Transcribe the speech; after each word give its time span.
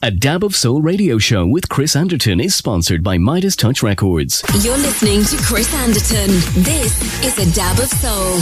A 0.00 0.12
Dab 0.12 0.44
of 0.44 0.54
Soul 0.54 0.80
radio 0.80 1.18
show 1.18 1.44
with 1.44 1.68
Chris 1.68 1.96
Anderton 1.96 2.38
is 2.38 2.54
sponsored 2.54 3.02
by 3.02 3.18
Midas 3.18 3.56
Touch 3.56 3.82
Records. 3.82 4.44
You're 4.62 4.78
listening 4.78 5.24
to 5.24 5.36
Chris 5.38 5.74
Anderton. 5.74 6.28
This 6.62 7.24
is 7.24 7.36
a 7.36 7.52
dab 7.52 7.80
of 7.80 7.88
soul. 7.88 8.38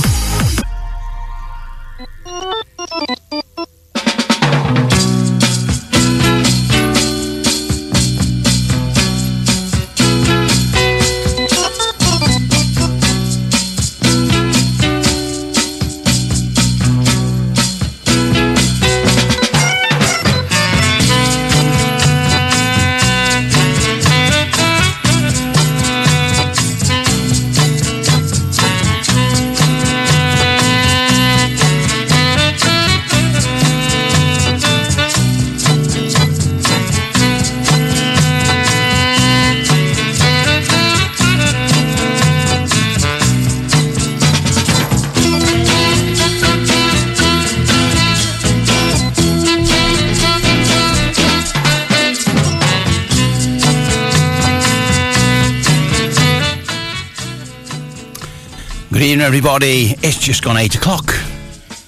Everybody. 59.27 59.97
It's 60.05 60.19
just 60.19 60.45
gone 60.45 60.57
eight 60.57 60.77
o'clock. 60.77 61.13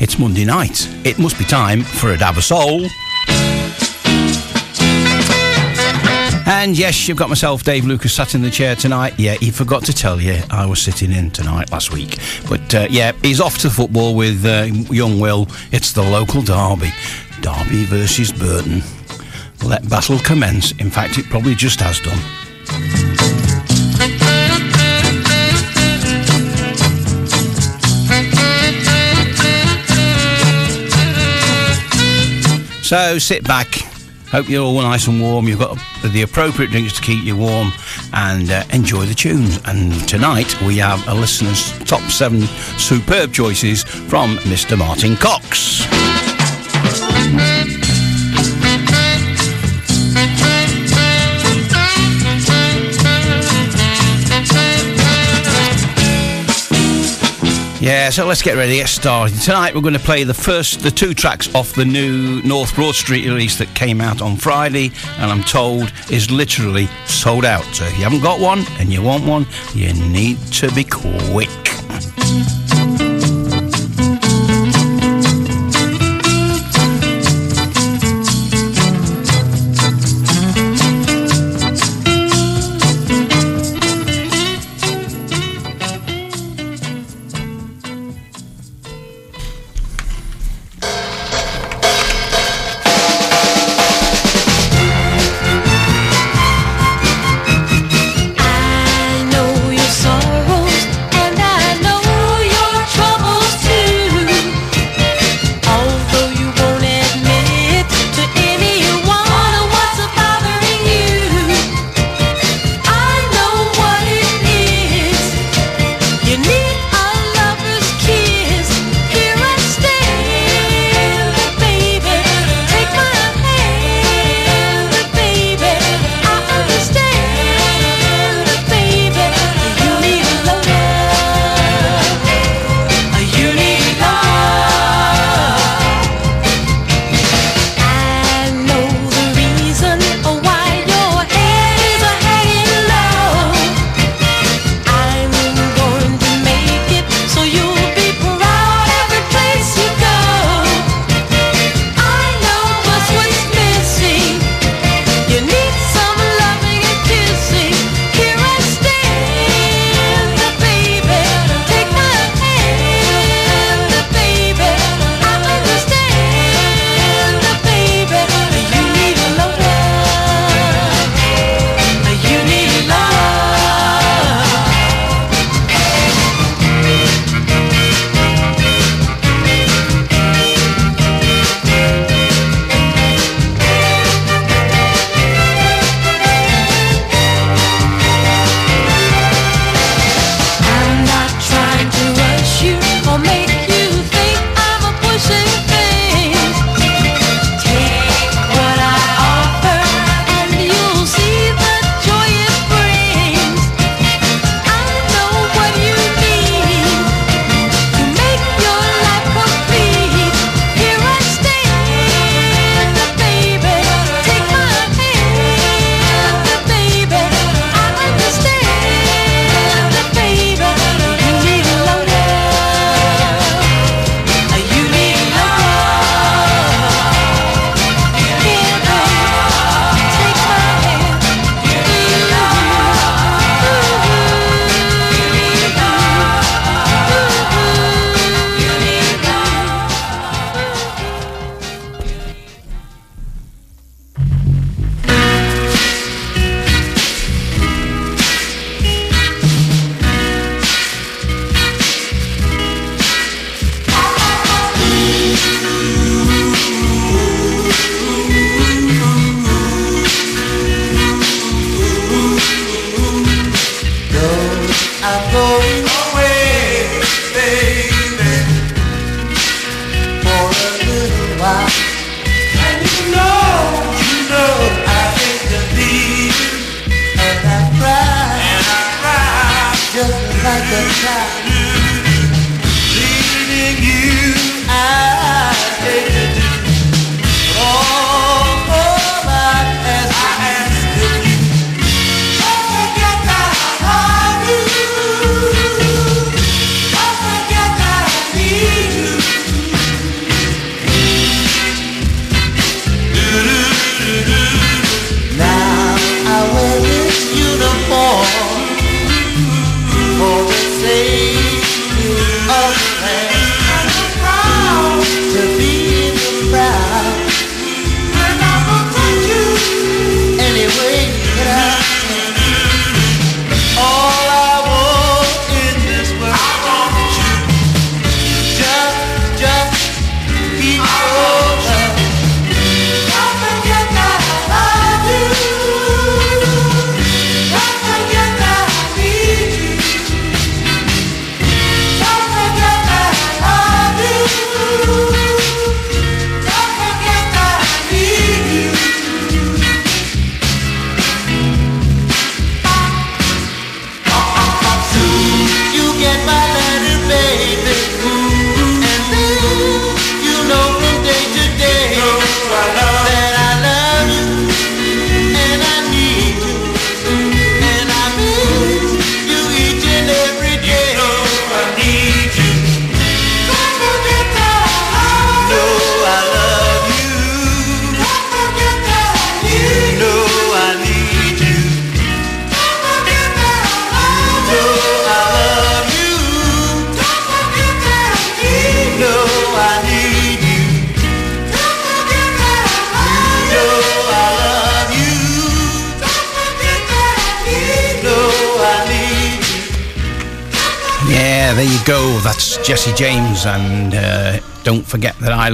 It's 0.00 0.18
Monday 0.18 0.44
night. 0.44 0.88
It 1.04 1.20
must 1.20 1.38
be 1.38 1.44
time 1.44 1.82
for 1.82 2.10
a 2.10 2.18
dab 2.18 2.36
of 2.36 2.42
soul. 2.42 2.88
And 6.48 6.76
yes, 6.76 7.06
you've 7.06 7.16
got 7.16 7.28
myself, 7.28 7.62
Dave 7.62 7.84
Lucas, 7.84 8.12
sat 8.12 8.34
in 8.34 8.42
the 8.42 8.50
chair 8.50 8.74
tonight. 8.74 9.14
Yeah, 9.18 9.34
he 9.34 9.52
forgot 9.52 9.84
to 9.84 9.92
tell 9.92 10.20
you 10.20 10.40
I 10.50 10.66
was 10.66 10.82
sitting 10.82 11.12
in 11.12 11.30
tonight 11.30 11.70
last 11.70 11.92
week. 11.92 12.18
But 12.48 12.74
uh, 12.74 12.88
yeah, 12.90 13.12
he's 13.22 13.40
off 13.40 13.58
to 13.58 13.70
football 13.70 14.16
with 14.16 14.44
uh, 14.44 14.64
young 14.92 15.20
Will. 15.20 15.46
It's 15.70 15.92
the 15.92 16.02
local 16.02 16.42
derby. 16.42 16.90
Derby 17.40 17.84
versus 17.84 18.32
Burton. 18.32 18.82
Let 19.64 19.88
battle 19.88 20.18
commence. 20.18 20.72
In 20.72 20.90
fact, 20.90 21.18
it 21.18 21.26
probably 21.26 21.54
just 21.54 21.78
has 21.82 22.00
done. 22.00 23.27
So 32.88 33.18
sit 33.18 33.44
back. 33.44 33.66
Hope 34.30 34.48
you're 34.48 34.64
all 34.64 34.80
nice 34.80 35.08
and 35.08 35.20
warm. 35.20 35.46
You've 35.46 35.58
got 35.58 35.76
the 36.02 36.22
appropriate 36.22 36.70
drinks 36.70 36.94
to 36.94 37.02
keep 37.02 37.22
you 37.22 37.36
warm 37.36 37.70
and 38.14 38.50
uh, 38.50 38.64
enjoy 38.72 39.04
the 39.04 39.14
tunes. 39.14 39.60
And 39.66 39.92
tonight 40.08 40.58
we 40.62 40.78
have 40.78 41.06
a 41.06 41.12
listener's 41.12 41.78
top 41.80 42.00
seven 42.10 42.40
superb 42.78 43.34
choices 43.34 43.82
from 43.84 44.38
Mr. 44.38 44.78
Martyn 44.78 45.16
Cox. 45.16 45.84
Yeah, 57.88 58.10
so 58.10 58.26
let's 58.26 58.42
get 58.42 58.54
ready 58.54 58.72
to 58.72 58.78
get 58.80 58.88
started. 58.90 59.40
Tonight 59.40 59.74
we're 59.74 59.80
going 59.80 59.94
to 59.94 59.98
play 59.98 60.22
the 60.22 60.34
first, 60.34 60.80
the 60.80 60.90
two 60.90 61.14
tracks 61.14 61.54
off 61.54 61.72
the 61.72 61.86
new 61.86 62.42
North 62.42 62.74
Broad 62.74 62.94
Street 62.94 63.24
release 63.24 63.56
that 63.56 63.74
came 63.74 64.02
out 64.02 64.20
on 64.20 64.36
Friday, 64.36 64.92
and 65.16 65.30
I'm 65.30 65.42
told 65.42 65.90
is 66.10 66.30
literally 66.30 66.86
sold 67.06 67.46
out. 67.46 67.64
So 67.74 67.86
if 67.86 67.96
you 67.96 68.04
haven't 68.04 68.20
got 68.20 68.40
one 68.40 68.66
and 68.78 68.92
you 68.92 69.00
want 69.00 69.24
one, 69.24 69.46
you 69.74 69.90
need 69.94 70.36
to 70.52 70.70
be 70.72 70.84
quick. 70.84 71.48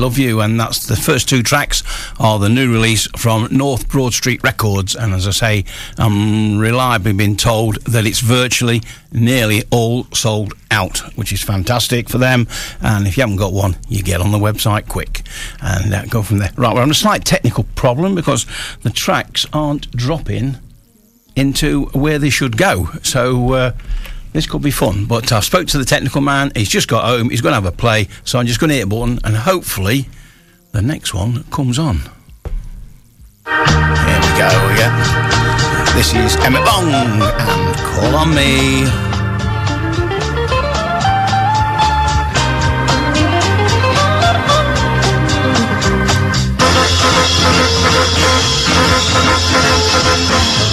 Love 0.05 0.19
you. 0.19 0.43
And 0.43 0.61
that's 0.61 0.87
the 0.87 0.97
first 0.97 1.31
two 1.31 1.43
tracks 1.43 1.83
are 2.21 2.39
the 2.39 2.51
new 2.51 2.71
release 2.71 3.09
from 3.17 3.49
North 3.51 3.89
Broad 3.89 4.13
Street 4.13 4.43
Records. 4.43 4.95
And 4.95 5.15
as 5.15 5.27
I 5.27 5.31
say, 5.31 5.65
I'm 5.97 6.59
reliably 6.59 7.15
been 7.15 7.37
told 7.37 7.77
that 7.87 8.05
it's 8.05 8.21
virtually 8.21 8.83
nearly 9.13 9.63
all 9.71 10.05
sold 10.13 10.53
out, 10.71 10.99
which 11.17 11.33
is 11.33 11.41
fantastic 11.41 12.11
for 12.11 12.19
them. 12.19 12.47
And 12.83 13.07
if 13.07 13.17
you 13.17 13.23
haven't 13.23 13.37
got 13.37 13.55
one, 13.55 13.77
you 13.89 14.03
get 14.03 14.21
on 14.21 14.31
the 14.31 14.39
website 14.39 14.89
quick 14.89 15.23
and 15.63 15.95
uh, 15.95 16.05
go 16.05 16.23
from 16.23 16.37
there. 16.37 16.51
Right, 16.55 16.75
we're 16.75 16.83
on 16.83 16.91
a 16.91 16.95
slight 16.95 17.25
technical 17.25 17.65
problem 17.75 18.15
because 18.15 18.45
the 18.83 18.91
tracks 18.91 19.47
aren't 19.55 19.91
dropping 19.93 20.57
into 21.35 21.87
where 21.87 22.19
they 22.19 22.31
should 22.31 22.59
go. 22.59 22.91
So. 23.03 23.53
Uh, 23.55 23.73
this 24.35 24.47
could 24.49 24.61
be 24.61 24.71
fun. 24.71 25.07
But 25.07 25.33
I've 25.33 25.45
spoke 25.45 25.69
to 25.69 25.79
the 25.79 25.85
technical 25.87 26.21
man. 26.21 26.53
He's 26.55 26.69
just 26.69 26.89
got 26.89 27.05
home. 27.05 27.31
He's 27.31 27.41
going 27.41 27.53
to 27.53 27.55
have 27.55 27.65
a 27.65 27.73
play. 27.73 28.09
So 28.25 28.39
I'm 28.39 28.47
just 28.47 28.61
going 28.61 28.69
to 28.69 28.75
hit 28.75 28.85
a 28.85 28.87
button 28.87 29.19
and 29.25 29.37
hopefully 29.37 30.09
the 30.73 30.83
next 30.83 31.15
one 31.15 31.45
comes 31.45 31.79
on. 31.79 32.01
Here 33.47 34.21
we 34.21 34.33
go. 34.37 34.51
Yeah. 34.77 35.93
This 35.95 36.13
is 36.15 36.37
Emmett 36.45 36.65
Long 36.65 36.91
and 36.91 37.77
Call 37.79 38.17
on 38.17 38.35
Me. 38.35 38.85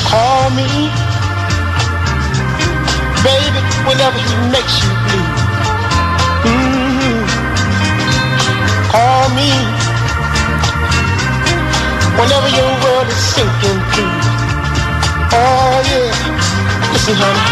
Call 0.09 0.49
me 0.49 1.10
whenever 3.87 4.19
he 4.19 4.35
makes 4.51 4.75
you 4.83 4.91
blue. 5.05 5.27
Mm-hmm. 6.45 7.17
Call 8.91 9.25
me 9.33 9.49
whenever 12.19 12.49
your 12.53 12.71
world 12.83 13.07
is 13.07 13.21
sinking 13.33 13.79
through. 13.93 14.15
Oh 15.33 15.75
yeah, 15.89 16.11
listen, 16.91 17.15
honey, 17.15 17.45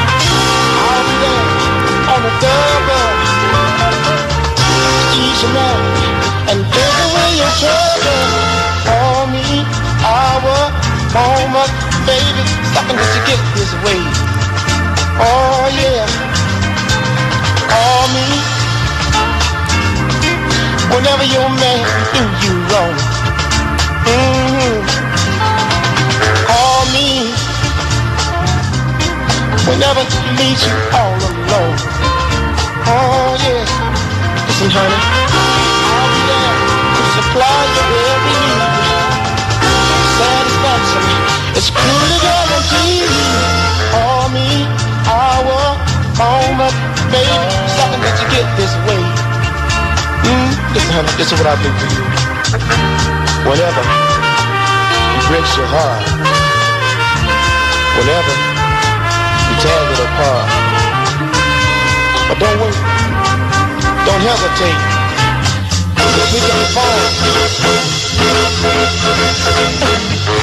I'll 0.85 1.03
be 1.07 1.15
there 1.23 1.47
on 2.13 2.19
the 2.25 2.33
double, 2.43 3.09
each 5.15 5.41
and 5.47 5.57
every, 5.57 6.09
and 6.51 6.59
take 6.73 6.97
away 7.07 7.29
your 7.39 7.53
trouble. 7.57 8.25
Call 8.85 9.21
me, 9.31 9.63
hour, 10.03 10.59
moment, 11.13 11.71
baby, 12.05 12.43
and 12.77 12.85
let 12.97 13.09
you 13.15 13.21
get 13.25 13.41
this 13.55 13.71
way. 13.85 14.38
Oh 15.21 15.67
yeah, 15.75 16.07
call 17.67 18.07
me 18.15 18.23
whenever 20.95 21.25
your 21.27 21.49
man 21.59 21.83
do 22.15 22.23
you 22.39 22.55
wrong. 22.71 22.95
Mm-hmm. 24.07 24.79
Call 26.47 26.81
me 26.95 27.35
whenever 29.67 30.07
he 30.07 30.19
you 30.63 30.75
all 30.95 31.19
alone. 31.19 31.75
Oh 32.87 33.35
yeah, 33.43 33.67
listen, 34.47 34.71
honey, 34.71 34.99
I'll 35.83 36.09
be 36.15 36.21
there 36.31 36.55
to 36.95 37.03
supply 37.19 37.63
every 38.15 38.39
need. 38.39 38.79
Satisfaction, 40.15 41.03
it's 41.59 41.69
me 41.75 43.58
moment, 46.19 46.75
baby, 47.15 47.31
something 47.79 48.03
that 48.03 48.15
you 48.19 48.27
get 48.35 48.43
this 48.59 48.75
way. 48.83 48.99
Mm, 50.27 50.51
listen, 50.75 50.91
honey, 50.91 51.13
this 51.15 51.31
is 51.31 51.35
what 51.39 51.47
I 51.47 51.55
do 51.63 51.71
for 51.79 51.87
you. 51.95 52.03
Whenever 53.47 53.83
he 55.15 55.19
breaks 55.31 55.55
your 55.55 55.69
heart, 55.71 56.03
whenever 57.95 58.33
he 59.47 59.53
tears 59.63 59.89
it 59.95 60.01
apart, 60.11 60.47
but 62.27 62.35
don't 62.35 62.59
wait, 62.67 62.79
don't 64.03 64.23
hesitate. 64.27 64.99
We 66.29 66.39
can 66.43 66.61
fall. 66.75 66.99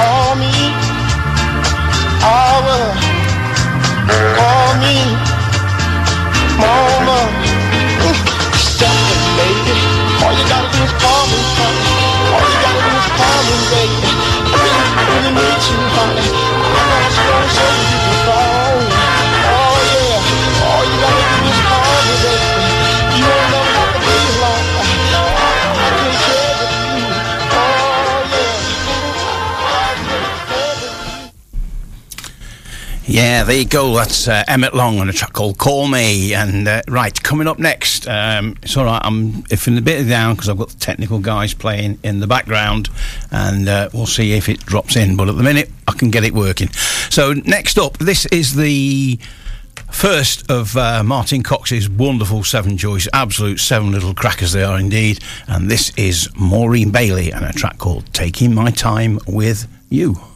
Call 0.01 0.35
me, 0.41 0.73
I 2.25 2.65
will. 2.65 2.93
Call 4.41 4.71
me, 4.81 5.36
mama. 6.59 7.19
Something, 8.57 9.25
baby. 9.39 9.75
All 10.25 10.33
you 10.33 10.45
gotta 10.49 10.69
do 10.73 10.81
is 10.85 10.95
call 11.01 11.23
me, 11.33 11.41
honey. 11.59 11.85
All 12.33 12.45
you 12.45 12.59
gotta 12.65 12.81
do 12.85 12.93
is 12.97 13.09
call 13.19 13.41
me, 13.47 13.57
baby. 13.73 14.11
I 14.47 15.03
really, 15.13 15.33
need 15.37 15.61
you, 15.69 15.79
honey. 15.97 16.29
I'm 16.77 16.89
not 16.93 17.11
strong, 17.13 17.47
so 17.57 17.65
you 17.91 17.99
can 18.05 19.06
yeah. 33.07 33.45
There 33.45 33.57
you 33.57 33.65
go. 33.65 33.95
That's 33.95 34.29
uh, 34.29 34.45
Emmett 34.49 34.75
Long 34.75 34.99
on 34.99 35.09
a 35.09 35.13
track 35.13 35.33
called 35.33 35.59
"Call 35.59 35.89
Me." 35.89 36.35
And 36.35 36.67
uh, 36.67 36.83
right, 36.89 37.21
coming 37.23 37.47
up 37.47 37.59
next, 37.59 38.07
um, 38.09 38.57
it's 38.63 38.77
all 38.77 38.85
right. 38.85 39.01
I'm 39.05 39.45
if 39.51 39.69
in 39.69 39.79
a 39.79 39.81
bit 39.81 40.09
down 40.09 40.35
because 40.35 40.49
I've 40.49 40.59
got 40.59 40.71
the 40.71 40.79
technical 40.79 41.19
guys 41.19 41.55
playing 41.55 41.99
in 42.03 42.21
the 42.21 42.27
background, 42.27 42.89
and 43.31 43.69
uh, 43.69 43.89
we'll 43.93 44.07
see 44.07 44.33
if 44.33 44.49
it 44.49 44.61
drops 44.61 44.97
in. 44.97 45.17
But 45.17 45.29
at 45.29 45.37
the 45.37 45.43
minute, 45.43 45.71
I 45.89 45.93
can 45.93 46.11
get 46.11 46.25
it 46.25 46.35
working. 46.35 46.69
So 47.11 47.33
next 47.33 47.79
up, 47.79 47.99
this 47.99 48.27
is 48.27 48.55
the 48.55 49.19
first 49.93 50.51
of 50.51 50.77
uh, 50.77 51.03
Martyn 51.03 51.43
Cox's 51.43 51.89
wonderful 51.89 52.45
seven 52.45 52.77
joys, 52.77 53.09
absolute 53.13 53.61
seven 53.61 53.93
little 53.93 54.15
crackers 54.15 54.53
they 54.53 54.65
are 54.65 54.79
indeed. 54.79 55.21
And 55.49 55.71
this 55.71 55.93
is 55.97 56.29
Maureen 56.37 56.91
Bailey 56.91 57.31
and 57.31 57.45
a 57.45 57.53
track 57.53 57.79
called 57.79 58.13
"Taking 58.13 58.55
My 58.55 58.71
Time 58.71 59.19
with 59.27 59.67
You." 59.89 60.17
You'll 60.17 60.17
start 60.17 60.17
feeling 60.17 60.17
tired 60.17 60.17
down. 60.17 60.17
Then 60.17 60.23
you 60.23 60.36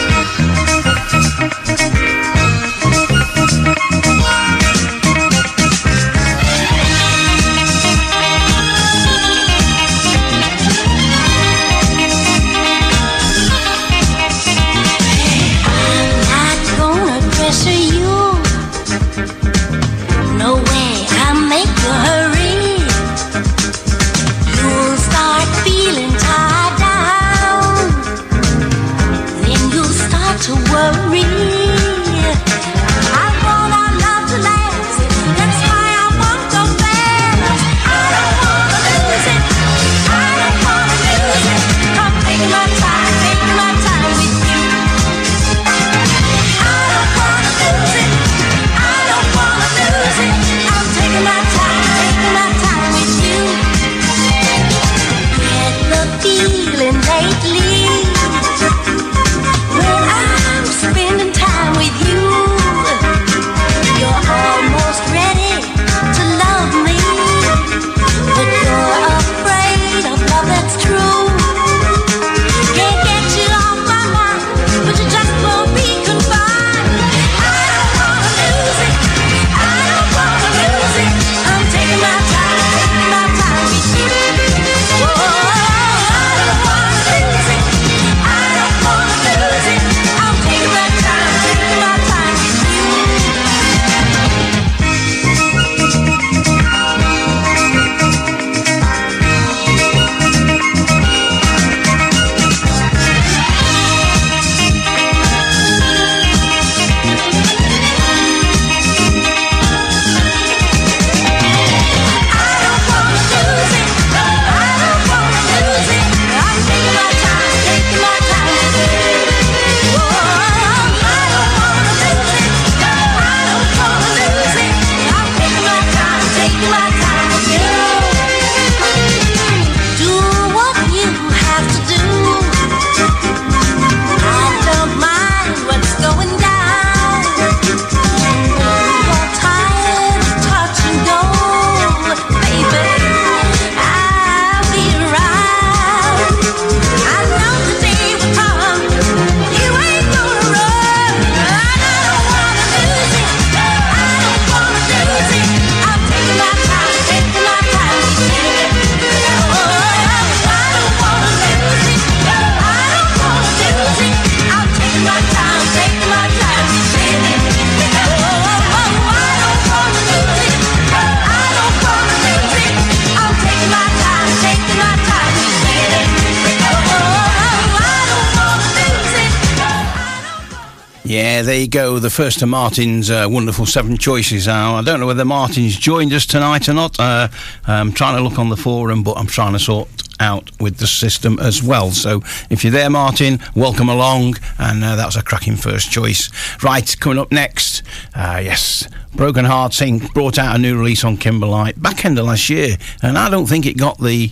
Go. 181.91 181.99
The 181.99 182.09
first 182.09 182.41
of 182.41 182.47
Martyn's 182.47 183.09
uh, 183.11 183.27
wonderful 183.29 183.65
seven 183.65 183.97
choices. 183.97 184.47
Now, 184.47 184.75
I 184.75 184.81
don't 184.81 185.01
know 185.01 185.07
whether 185.07 185.25
Martyn's 185.25 185.75
joined 185.75 186.13
us 186.13 186.25
tonight 186.25 186.69
or 186.69 186.73
not. 186.73 186.97
Uh, 186.97 187.27
I'm 187.67 187.91
trying 187.91 188.15
to 188.15 188.23
look 188.23 188.39
on 188.39 188.47
the 188.47 188.55
forum, 188.55 189.03
but 189.03 189.17
I'm 189.17 189.27
trying 189.27 189.51
to 189.53 189.59
sort 189.59 189.89
out 190.17 190.51
with 190.61 190.77
the 190.77 190.87
system 190.87 191.37
as 191.39 191.61
well. 191.61 191.91
So 191.91 192.21
if 192.49 192.63
you're 192.63 192.71
there, 192.71 192.89
Martyn, 192.89 193.39
welcome 193.55 193.89
along. 193.89 194.35
And 194.57 194.81
uh, 194.83 194.95
that 194.95 195.05
was 195.05 195.17
a 195.17 195.21
cracking 195.21 195.57
first 195.57 195.91
choice. 195.91 196.29
Right, 196.63 196.95
coming 196.99 197.19
up 197.19 197.29
next, 197.29 197.83
uh, 198.15 198.39
yes, 198.41 198.87
Broken 199.13 199.43
Hearts 199.43 199.81
Inc. 199.81 200.13
brought 200.13 200.39
out 200.39 200.55
a 200.55 200.59
new 200.59 200.77
release 200.77 201.03
on 201.03 201.17
Kimberlite 201.17 201.81
back 201.81 202.05
end 202.05 202.17
of 202.17 202.25
last 202.25 202.49
year, 202.49 202.77
and 203.03 203.17
I 203.17 203.29
don't 203.29 203.47
think 203.47 203.65
it 203.65 203.75
got 203.77 203.97
the 203.99 204.31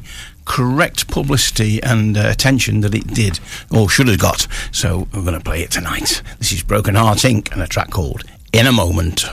correct 0.50 1.08
publicity 1.08 1.82
and 1.84 2.18
uh, 2.18 2.22
attention 2.28 2.82
that 2.82 2.96
it 2.96 3.06
did 3.08 3.40
or 3.72 3.88
should 3.88 4.08
have 4.08 4.18
got. 4.18 4.48
So 4.72 5.08
we're 5.14 5.22
going 5.22 5.38
to 5.38 5.44
play 5.44 5.62
it 5.62 5.70
tonight. 5.70 6.24
This 6.50 6.58
is 6.58 6.64
Broken 6.64 6.96
Heart 6.96 7.20
Inc. 7.20 7.52
and 7.52 7.62
a 7.62 7.68
track 7.68 7.92
called 7.92 8.24
In 8.54 8.66
a 8.66 8.72
Moment. 8.72 9.24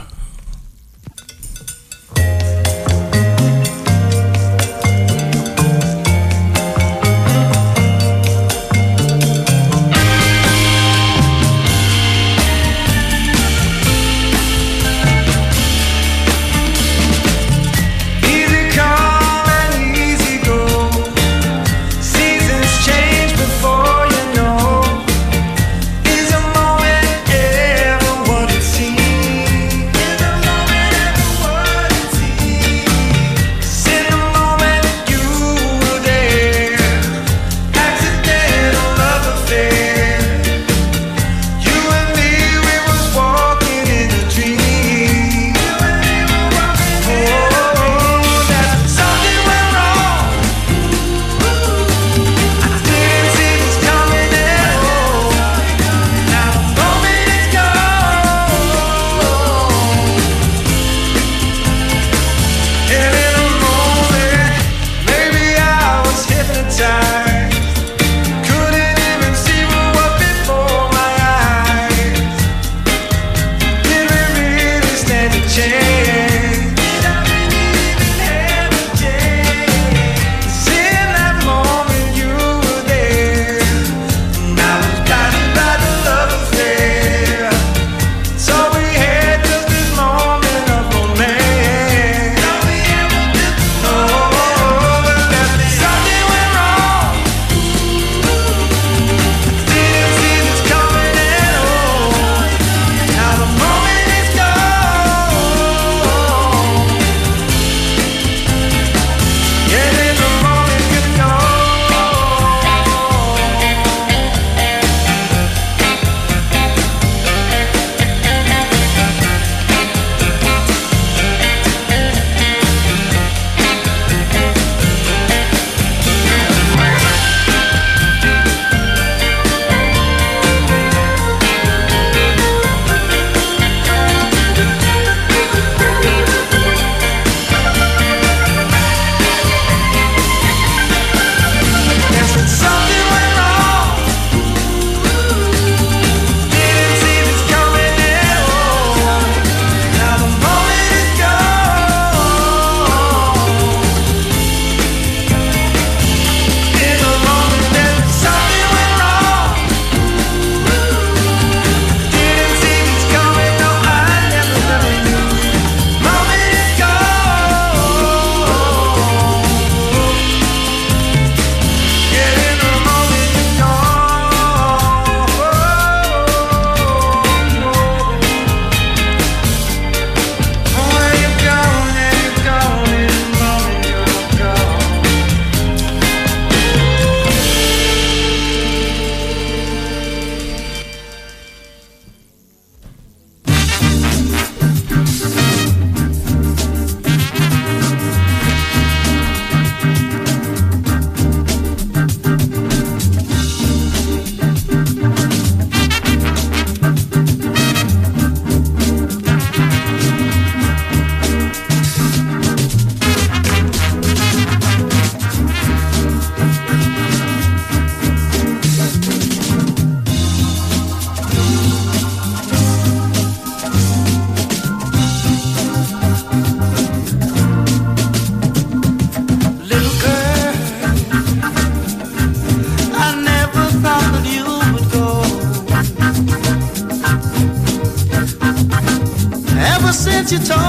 You 240.29 240.37
told 240.39 240.66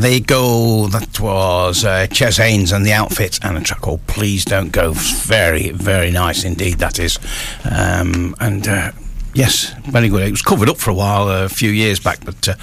they 0.00 0.20
go. 0.20 0.86
That 0.88 1.20
was 1.20 1.84
uh, 1.84 2.06
Ches 2.06 2.36
Haynes 2.38 2.72
and 2.72 2.84
the 2.84 2.92
Outfits, 2.92 3.38
and 3.42 3.56
a 3.56 3.60
track 3.60 3.80
called 3.80 4.00
oh, 4.02 4.12
"Please 4.12 4.44
Don't 4.44 4.72
Go." 4.72 4.92
Very, 4.92 5.70
very 5.70 6.10
nice 6.10 6.44
indeed. 6.44 6.74
That 6.78 6.98
is, 6.98 7.18
um, 7.70 8.34
and 8.40 8.66
uh, 8.66 8.92
yes, 9.34 9.74
very 9.88 10.08
good. 10.08 10.22
It 10.26 10.30
was 10.30 10.42
covered 10.42 10.68
up 10.68 10.78
for 10.78 10.90
a 10.90 10.94
while 10.94 11.28
a 11.28 11.48
few 11.48 11.70
years 11.70 12.00
back, 12.00 12.24
but. 12.24 12.48
Uh, 12.48 12.54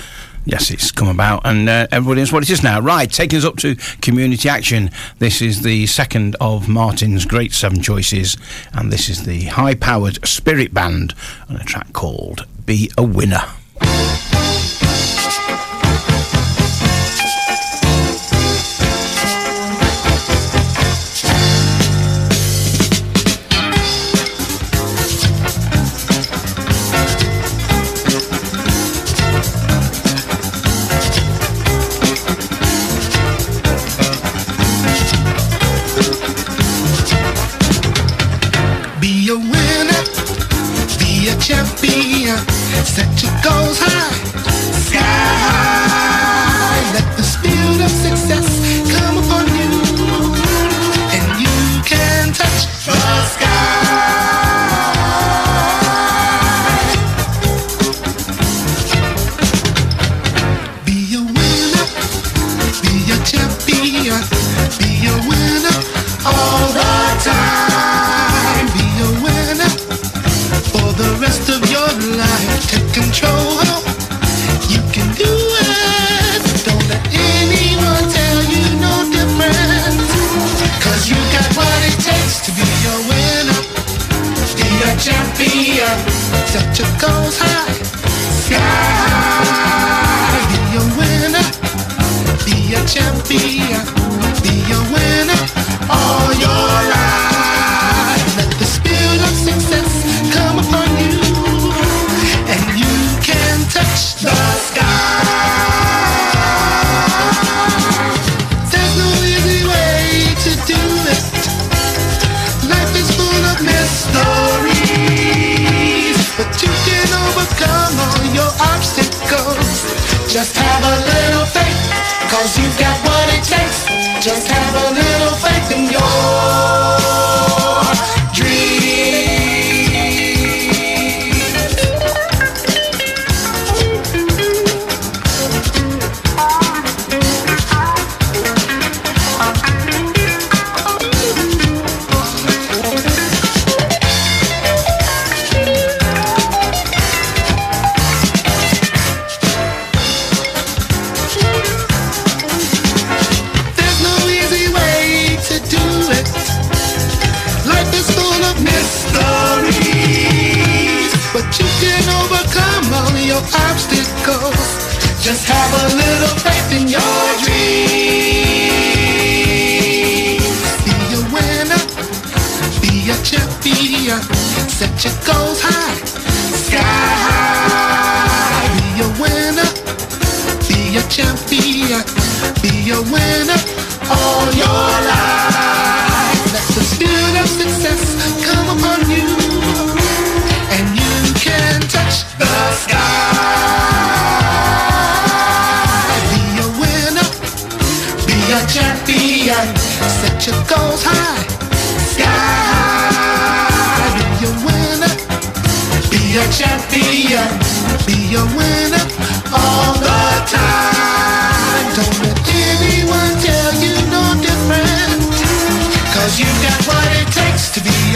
Yes, 0.50 0.72
it's 0.72 0.92
come 0.92 1.10
about, 1.10 1.42
and 1.44 1.68
uh, 1.68 1.88
everybody 1.92 2.22
knows 2.22 2.32
what 2.32 2.42
it 2.42 2.50
is 2.50 2.64
now. 2.64 2.80
Right, 2.80 3.12
taking 3.12 3.38
us 3.38 3.44
up 3.44 3.58
to 3.58 3.76
community 4.02 4.48
action. 4.48 4.92
This 5.20 5.42
is 5.42 5.64
the 5.64 5.88
second 5.88 6.38
of 6.40 6.70
Martyn's 6.70 7.26
great 7.26 7.52
seven 7.52 7.82
choices, 7.82 8.38
and 8.72 8.90
this 8.90 9.10
is 9.10 9.26
the 9.26 9.42
high 9.48 9.76
powered 9.76 10.26
spirit 10.26 10.74
band 10.74 11.14
on 11.50 11.58
a 11.58 11.66
track 11.66 11.92
called 11.92 12.48
Be 12.66 12.90
a 12.98 13.04
Winner. 13.04 13.44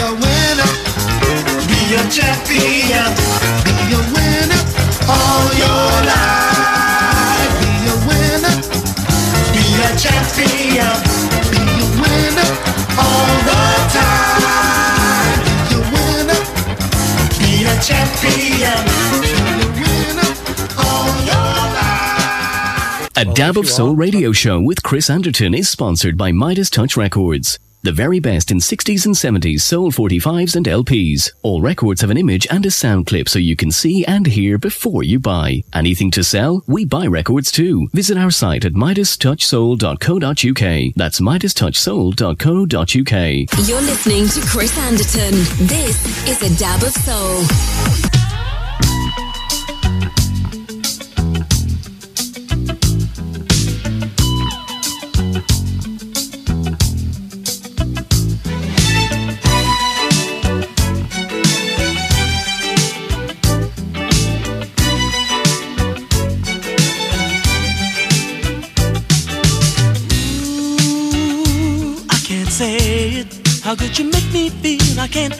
A 0.02 0.12
winner. 0.14 0.70
Be 1.70 1.94
a 1.94 2.02
champion. 2.10 3.10
Be 3.64 3.74
a 3.94 4.02
winner 4.14 4.62
all 5.06 5.46
your 5.62 5.90
life. 6.10 7.52
Be 7.62 7.72
a 7.86 7.96
winner. 8.08 8.56
Be 9.54 9.64
a 9.86 9.90
champion. 10.04 10.94
Be 11.50 11.62
a 11.62 11.88
winner 12.02 12.50
all 12.98 13.32
the 13.48 13.64
time. 13.98 15.38
Be 15.46 15.74
a 15.74 15.82
winner. 15.94 16.40
Be 17.38 17.50
a 17.64 17.74
champion. 17.80 18.80
A 23.14 23.24
Dab 23.24 23.56
of 23.56 23.68
Soul 23.68 23.94
radio 23.94 24.32
show 24.32 24.60
with 24.60 24.82
Chris 24.82 25.08
Anderton 25.08 25.54
is 25.54 25.68
sponsored 25.68 26.16
by 26.18 26.32
Midas 26.32 26.68
Touch 26.70 26.96
Records. 26.96 27.58
The 27.84 27.90
very 27.90 28.20
best 28.20 28.52
in 28.52 28.58
60s 28.58 29.06
and 29.06 29.14
70s 29.16 29.62
soul 29.62 29.90
45s 29.90 30.54
and 30.54 30.66
LPs. 30.66 31.32
All 31.42 31.60
records 31.60 32.00
have 32.00 32.10
an 32.10 32.16
image 32.16 32.46
and 32.48 32.64
a 32.64 32.70
sound 32.70 33.06
clip 33.06 33.28
so 33.28 33.40
you 33.40 33.56
can 33.56 33.72
see 33.72 34.04
and 34.04 34.24
hear 34.24 34.56
before 34.56 35.02
you 35.02 35.18
buy. 35.18 35.64
Anything 35.74 36.12
to 36.12 36.22
sell? 36.22 36.62
We 36.68 36.84
buy 36.84 37.08
records 37.08 37.50
too. 37.50 37.88
Visit 37.92 38.16
our 38.16 38.30
site 38.30 38.64
at 38.64 38.74
midastouchsoul.co.uk. 38.74 40.94
That's 40.94 41.20
midastouchsoul.co.uk. 41.20 43.68
You're 43.68 43.82
listening 43.82 44.28
to 44.28 44.40
Chris 44.48 44.78
Anderton. 44.78 45.34
This 45.66 46.28
is 46.28 46.40
a 46.40 46.56
dab 46.60 46.84
of 46.84 46.92
soul. 46.92 47.42
How 73.72 73.76
could 73.76 73.98
you 73.98 74.04
make 74.04 74.30
me 74.34 74.50
feel? 74.50 75.00
I 75.00 75.08
can't 75.08 75.32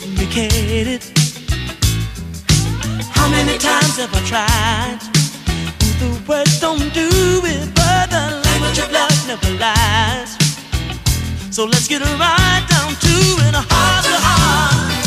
communicate 0.00 0.86
it. 0.86 1.04
How 3.12 3.28
many 3.28 3.58
times 3.58 3.98
have 3.98 4.14
I 4.14 4.20
tried? 4.24 5.00
The 6.00 6.08
words 6.26 6.60
don't 6.60 6.94
do 6.94 7.10
it, 7.44 7.74
but 7.74 8.08
the 8.08 8.40
language 8.42 8.78
of 8.78 8.90
love 8.90 9.26
never 9.28 9.50
lies. 9.60 10.38
So 11.54 11.66
let's 11.66 11.86
get 11.86 12.00
right 12.00 12.66
down 12.70 12.94
to 13.04 13.14
it, 13.46 13.54
heart 13.54 14.04
to 14.06 14.16
heart. 14.16 14.97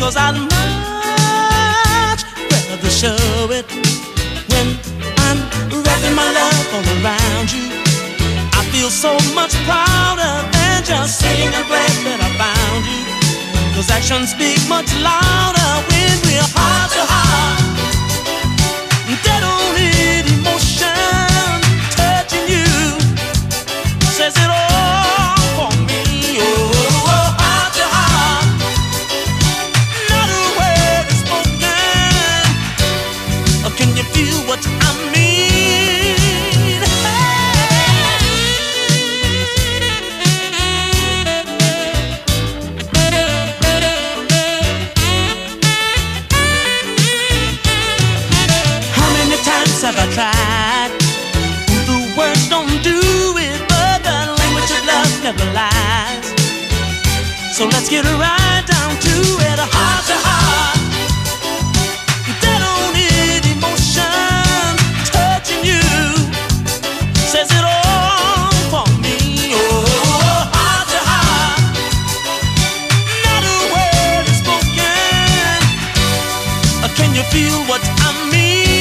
Cause 0.00 0.16
I'd 0.16 0.36
much 0.36 2.20
rather 2.50 2.90
show 2.90 3.50
it 3.50 3.66
when 4.50 4.66
I'm 5.26 5.38
wrapping 5.70 6.14
my 6.14 6.28
love 6.32 6.66
all 6.74 6.86
around 6.98 7.52
you. 7.52 7.64
I 8.52 8.62
feel 8.72 8.90
so 8.90 9.12
much 9.34 9.54
prouder 9.66 10.34
than 10.52 10.84
just 10.84 11.20
saying 11.20 11.50
I'm 11.54 11.66
glad 11.66 11.94
that 12.06 12.20
I 12.22 12.30
found 12.42 12.82
you. 12.86 13.02
Cause 13.76 13.90
actions 13.90 14.30
speak 14.30 14.60
much 14.68 14.90
louder 15.02 15.70
when 15.88 16.14
we're 16.26 16.48
heart 16.54 16.90
to 16.92 17.04
heart. 17.04 17.33
So 57.54 57.66
let's 57.66 57.88
get 57.88 58.04
right 58.04 58.64
down 58.66 58.98
to 58.98 59.10
it, 59.48 59.58
heart 59.60 60.06
to 60.08 60.16
heart. 60.26 60.80
Emotion 63.46 64.76
touching 65.14 65.62
you 65.64 65.80
says 67.14 67.48
it 67.52 67.64
all 67.64 68.50
for 68.72 68.86
me. 69.00 69.54
Oh, 69.54 70.50
heart 70.50 70.88
to 70.90 70.98
heart. 71.10 71.60
Not 73.24 73.44
a 73.46 73.56
word 73.70 74.26
is 74.28 74.38
spoken. 74.42 75.60
Can 76.96 77.14
you 77.14 77.22
feel 77.30 77.58
what 77.70 77.82
I 78.02 78.30
mean? 78.32 78.73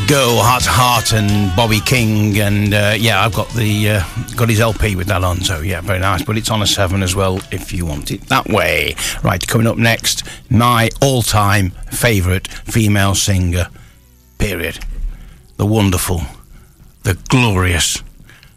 Go. 0.00 0.40
Heart 0.42 0.64
to 0.64 0.70
Heart 0.70 1.12
and 1.12 1.54
Bobby 1.54 1.78
King, 1.78 2.38
and 2.40 2.74
uh, 2.74 2.94
yeah, 2.98 3.24
I've 3.24 3.32
got 3.32 3.48
the 3.50 3.90
uh, 3.90 4.04
got 4.34 4.48
his 4.48 4.60
LP 4.60 4.96
with 4.96 5.06
that 5.06 5.22
on. 5.22 5.40
So 5.40 5.60
yeah, 5.60 5.80
very 5.82 6.00
nice. 6.00 6.22
But 6.22 6.36
it's 6.36 6.50
on 6.50 6.62
a 6.62 6.66
seven 6.66 7.02
as 7.02 7.14
well 7.14 7.40
if 7.52 7.72
you 7.72 7.86
want 7.86 8.10
it 8.10 8.22
that 8.22 8.48
way. 8.48 8.96
Right, 9.22 9.46
coming 9.46 9.66
up 9.68 9.76
next, 9.76 10.24
my 10.50 10.90
all-time 11.00 11.70
favourite 11.92 12.48
female 12.48 13.14
singer. 13.14 13.68
Period. 14.38 14.80
The 15.58 15.66
wonderful, 15.66 16.22
the 17.04 17.14
glorious, 17.28 18.02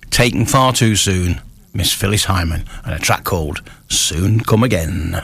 taken 0.10 0.46
far 0.46 0.74
too 0.74 0.96
soon, 0.96 1.40
Miss 1.74 1.94
Phyllis 1.94 2.26
Hyman, 2.26 2.66
and 2.84 2.96
a 2.96 3.00
track 3.00 3.24
called 3.24 3.62
"Soon 3.90 4.40
Come 4.40 4.64
Again." 4.64 5.22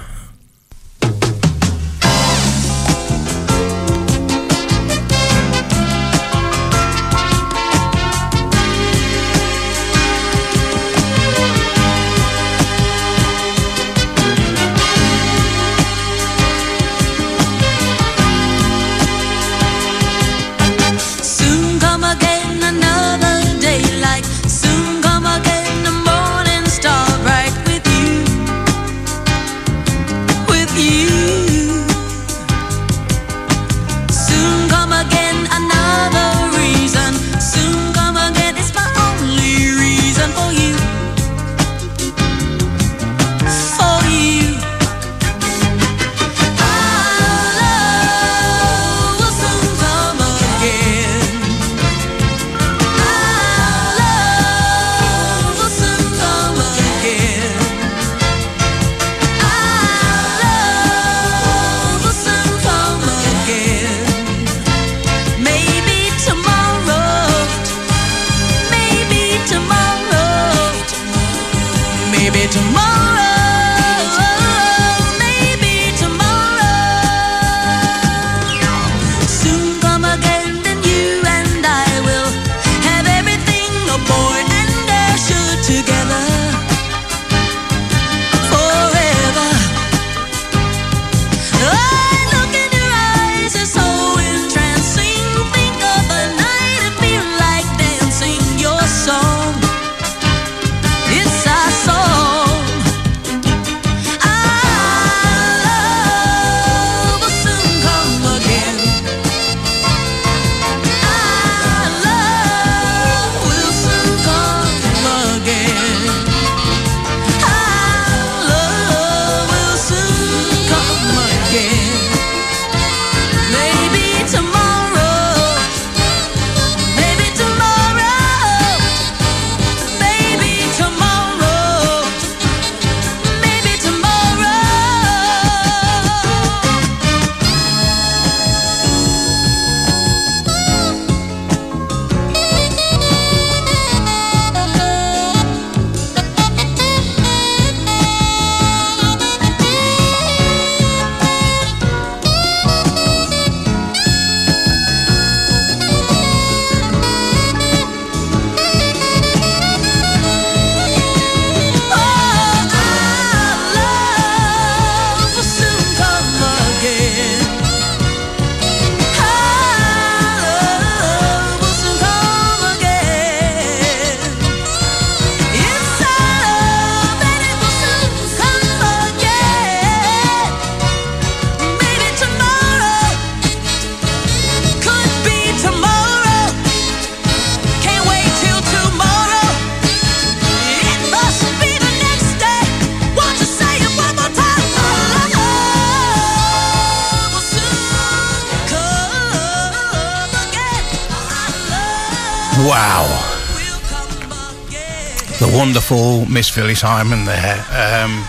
Miss 206.29 206.49
Phyllis 206.49 206.81
Hyman 206.81 207.25
there. 207.25 207.55
Um, 207.71 208.23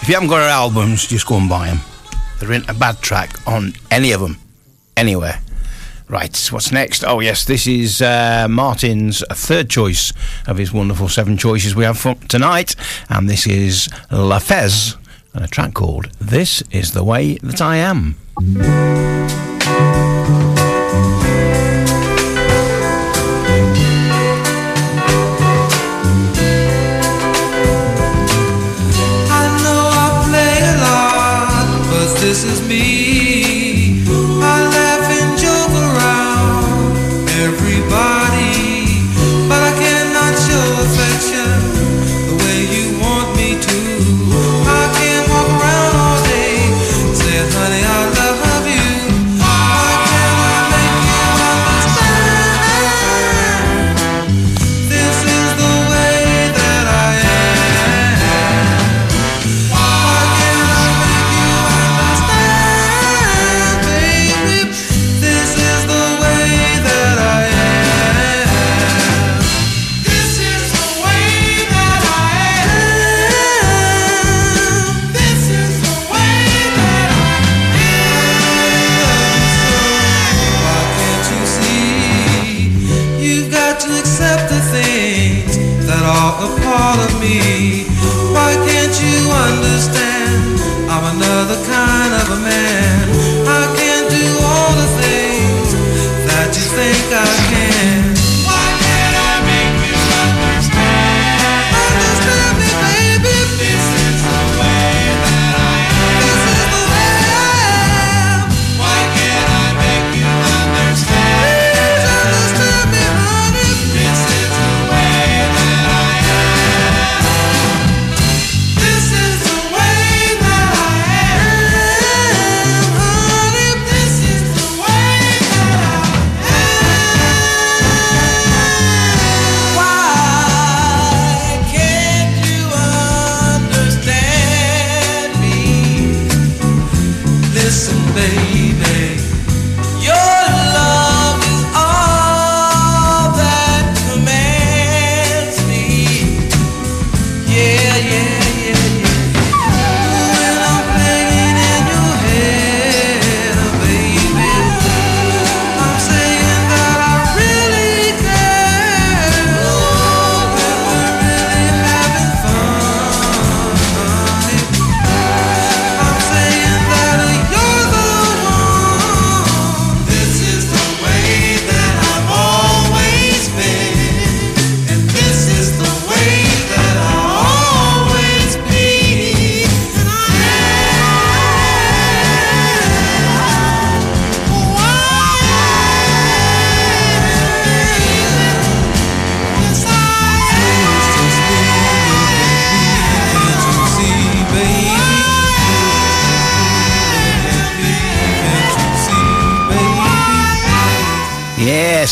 if 0.00 0.08
you 0.08 0.14
haven't 0.14 0.28
got 0.28 0.38
her 0.42 0.48
albums, 0.48 1.06
just 1.06 1.26
go 1.26 1.36
and 1.36 1.48
buy 1.48 1.68
them. 1.68 1.80
There 2.40 2.52
isn't 2.52 2.68
a 2.68 2.74
bad 2.74 3.00
track 3.00 3.34
on 3.46 3.74
any 3.90 4.12
of 4.12 4.20
them, 4.20 4.38
anywhere. 4.96 5.40
Right, 6.08 6.34
what's 6.50 6.72
next? 6.72 7.04
Oh, 7.04 7.20
yes, 7.20 7.44
this 7.44 7.66
is 7.66 8.00
uh, 8.00 8.46
Martyn's 8.48 9.22
third 9.30 9.68
choice 9.68 10.12
of 10.46 10.56
his 10.56 10.72
wonderful 10.72 11.08
seven 11.08 11.36
choices 11.36 11.74
we 11.74 11.84
have 11.84 11.98
for 11.98 12.14
tonight. 12.28 12.74
And 13.10 13.28
this 13.28 13.46
is 13.46 13.90
La 14.10 14.38
Fez, 14.38 14.96
and 15.34 15.44
a 15.44 15.48
track 15.48 15.74
called 15.74 16.06
This 16.18 16.62
Is 16.70 16.92
the 16.92 17.04
Way 17.04 17.34
That 17.42 17.60
I 17.60 17.76
Am. 17.76 18.16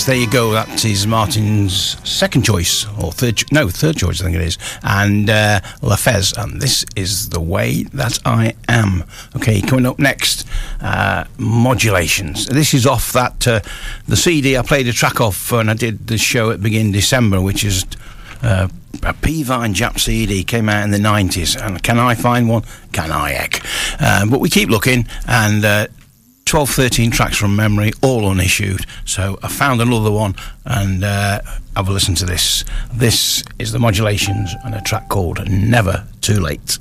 there 0.06 0.14
you 0.14 0.30
go. 0.30 0.52
That 0.52 0.84
is 0.84 1.04
Martyn's 1.04 1.96
second 2.08 2.44
choice, 2.44 2.86
or 2.96 3.10
third, 3.10 3.42
no, 3.50 3.68
third 3.68 3.96
choice, 3.96 4.20
I 4.20 4.24
think 4.24 4.36
it 4.36 4.42
is, 4.42 4.56
and 4.84 5.28
uh, 5.28 5.60
Lafez. 5.82 6.40
And 6.40 6.62
this 6.62 6.84
is 6.94 7.30
the 7.30 7.40
way 7.40 7.82
that 7.92 8.20
I 8.24 8.54
am. 8.68 9.02
Okay, 9.34 9.60
coming 9.60 9.84
up 9.84 9.98
next, 9.98 10.46
uh, 10.80 11.24
modulations. 11.38 12.46
This 12.46 12.72
is 12.72 12.86
off 12.86 13.12
that 13.14 13.48
uh, 13.48 13.60
the 14.06 14.16
CD 14.16 14.56
I 14.56 14.62
played 14.62 14.86
a 14.86 14.92
track 14.92 15.20
off, 15.20 15.50
and 15.50 15.68
I 15.68 15.74
did 15.74 16.06
the 16.06 16.18
show 16.18 16.52
at 16.52 16.62
begin 16.62 16.92
December, 16.92 17.40
which 17.40 17.64
is. 17.64 17.84
Uh, 18.42 18.68
a 19.02 19.12
P 19.12 19.42
Vine 19.42 19.74
Jap 19.74 20.00
CD 20.00 20.42
came 20.42 20.68
out 20.70 20.82
in 20.82 20.90
the 20.90 20.98
90s, 20.98 21.60
and 21.60 21.82
can 21.82 21.98
I 21.98 22.14
find 22.14 22.48
one? 22.48 22.62
Can 22.92 23.10
I, 23.12 23.32
Eck? 23.32 23.60
Uh, 24.00 24.24
but 24.26 24.40
we 24.40 24.48
keep 24.48 24.70
looking, 24.70 25.06
and 25.28 25.64
uh, 25.64 25.86
12, 26.46 26.70
13 26.70 27.10
tracks 27.10 27.36
from 27.36 27.56
memory, 27.56 27.92
all 28.02 28.30
unissued. 28.30 28.86
So 29.04 29.36
I 29.42 29.48
found 29.48 29.80
another 29.80 30.12
one 30.12 30.36
and 30.64 31.02
uh, 31.02 31.42
have 31.74 31.88
a 31.88 31.92
listen 31.92 32.14
to 32.16 32.24
this. 32.24 32.64
This 32.94 33.42
is 33.58 33.72
the 33.72 33.80
Modulations 33.80 34.54
and 34.64 34.74
a 34.74 34.80
track 34.80 35.08
called 35.08 35.50
Never 35.50 36.06
Too 36.20 36.40
Late. 36.40 36.78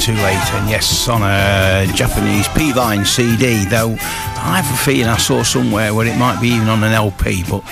Too 0.00 0.14
late. 0.14 0.54
And 0.54 0.70
yes, 0.70 1.08
on 1.08 1.22
a 1.22 1.90
Japanese 1.92 2.46
P 2.48 2.72
Vine 2.72 3.04
CD, 3.04 3.64
though 3.64 3.92
I 3.92 4.60
have 4.62 4.72
a 4.72 4.84
feeling 4.84 5.08
I 5.08 5.16
saw 5.16 5.42
somewhere 5.42 5.92
where 5.94 6.06
it 6.06 6.16
might 6.16 6.40
be 6.40 6.48
even 6.48 6.68
on 6.68 6.84
an 6.84 6.92
LP, 6.92 7.44
but 7.48 7.64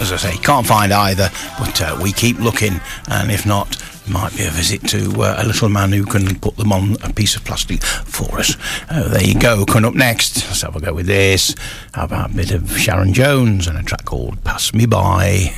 as 0.00 0.12
I 0.12 0.16
say, 0.16 0.36
can't 0.38 0.66
find 0.66 0.92
either. 0.92 1.30
But 1.58 1.80
uh, 1.80 1.98
we 2.00 2.12
keep 2.12 2.38
looking, 2.38 2.80
and 3.08 3.30
if 3.30 3.46
not, 3.46 3.76
might 4.08 4.36
be 4.36 4.44
a 4.44 4.50
visit 4.50 4.86
to 4.88 5.22
uh, 5.22 5.36
a 5.38 5.46
little 5.46 5.68
man 5.68 5.92
who 5.92 6.04
can 6.04 6.38
put 6.38 6.56
them 6.56 6.72
on 6.72 6.96
a 7.02 7.12
piece 7.12 7.36
of 7.36 7.44
plastic 7.44 7.82
for 7.82 8.38
us. 8.38 8.56
Uh, 8.88 9.08
there 9.08 9.24
you 9.24 9.38
go. 9.38 9.64
Coming 9.64 9.88
up 9.88 9.94
next, 9.94 10.46
let's 10.46 10.62
have 10.62 10.76
a 10.76 10.80
go 10.80 10.94
with 10.94 11.06
this. 11.06 11.54
How 11.94 12.04
about 12.04 12.30
a 12.30 12.34
bit 12.34 12.52
of 12.52 12.76
Sharon 12.78 13.12
Jones 13.12 13.66
and 13.66 13.78
a 13.78 13.82
track 13.82 14.04
called 14.04 14.42
Pass 14.44 14.72
Me 14.72 14.86
By. 14.86 15.54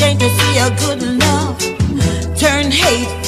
Ashamed 0.00 0.20
to 0.20 0.30
see 0.30 0.56
a 0.56 0.70
good 0.78 1.02
love 1.20 1.58
turn 2.34 2.70
hateful. 2.70 3.19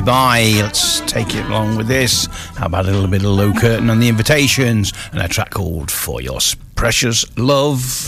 Me 0.00 0.06
By. 0.06 0.42
Let's 0.62 1.00
take 1.00 1.34
it 1.34 1.44
along 1.44 1.76
with 1.76 1.86
this. 1.86 2.26
How 2.56 2.66
about 2.66 2.86
a 2.86 2.90
little 2.90 3.08
bit 3.08 3.22
of 3.22 3.32
Low 3.32 3.52
Curtain 3.52 3.90
on 3.90 4.00
the 4.00 4.08
invitations 4.08 4.94
and 5.12 5.20
a 5.20 5.28
track 5.28 5.50
called 5.50 5.90
For 5.90 6.22
Your 6.22 6.38
Precious 6.74 7.26
Love. 7.36 7.99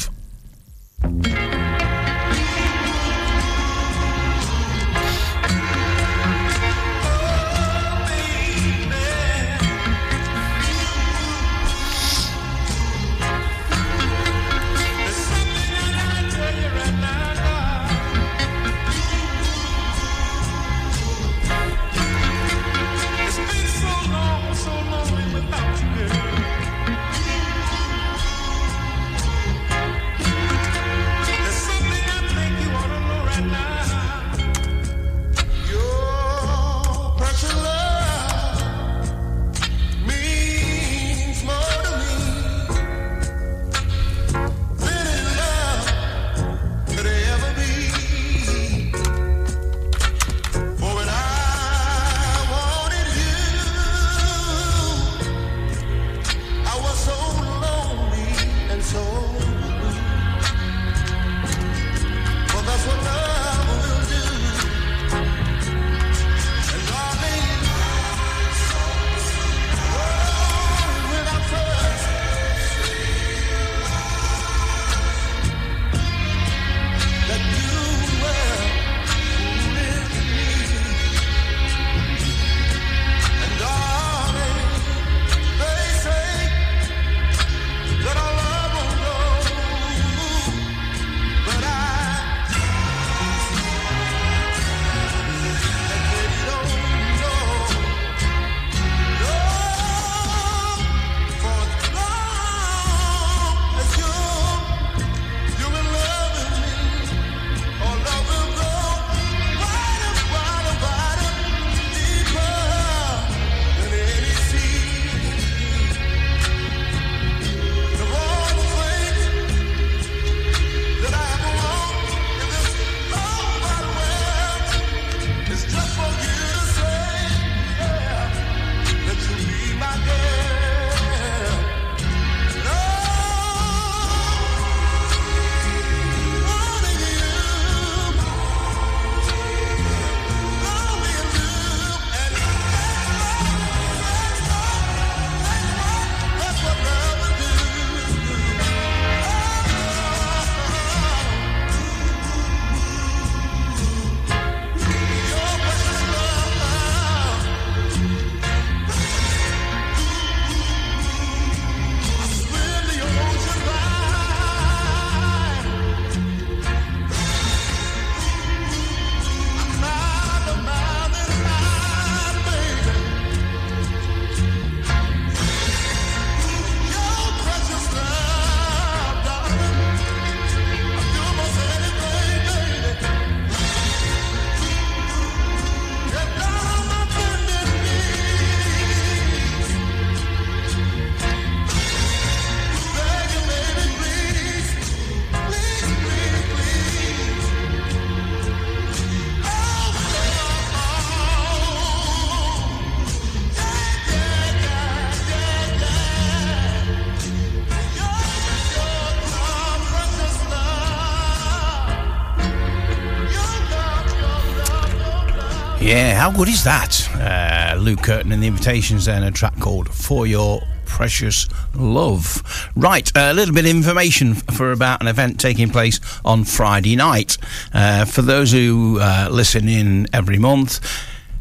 How 216.23 216.31
good 216.31 216.49
is 216.49 216.63
that? 216.63 217.09
Uh, 217.17 217.75
Luke 217.81 218.03
Curtin 218.03 218.31
and 218.31 218.41
the 218.41 218.47
Invitations 218.47 219.07
then, 219.07 219.25
a 219.25 219.33
track 219.33 219.59
called 219.59 219.93
For 219.93 220.25
Your 220.25 220.63
Precious 220.87 221.49
Love. 221.75 222.71
Right, 222.77 223.11
a 223.17 223.35
little 223.35 223.53
bit 223.53 223.65
of 223.65 223.73
information 223.73 224.35
for 224.35 224.71
about 224.71 225.01
an 225.01 225.09
event 225.09 225.41
taking 225.41 225.69
place 225.69 225.99
on 226.25 226.45
Friday 226.45 226.95
night. 226.95 227.39
Uh, 227.75 228.05
for 228.05 228.23
those 228.23 228.53
who 228.53 229.01
uh, 229.01 229.31
listen 229.33 229.69
in 229.69 230.07
every 230.13 230.39
month, 230.39 230.79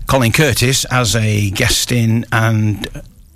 Colin 0.07 0.31
Curtis 0.31 0.83
as 0.85 1.15
a 1.15 1.51
guest 1.51 1.91
in 1.91 2.25
and 2.31 2.87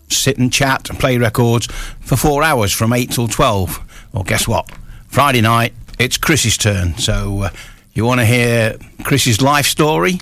sit 0.09 0.39
and 0.39 0.51
chat 0.51 0.89
and 0.89 0.99
play 0.99 1.19
records 1.19 1.67
for 1.99 2.15
four 2.15 2.41
hours 2.41 2.73
from 2.73 2.91
8 2.91 3.11
till 3.11 3.27
12. 3.27 4.07
Well, 4.13 4.23
guess 4.23 4.47
what? 4.47 4.67
Friday 5.09 5.41
night, 5.41 5.73
it's 5.99 6.17
Chris's 6.17 6.57
turn. 6.57 6.97
So 6.97 7.43
uh, 7.43 7.49
you 7.95 8.05
want 8.05 8.19
to 8.19 8.25
hear 8.25 8.77
Chris's 9.03 9.41
life 9.41 9.65
story 9.65 10.19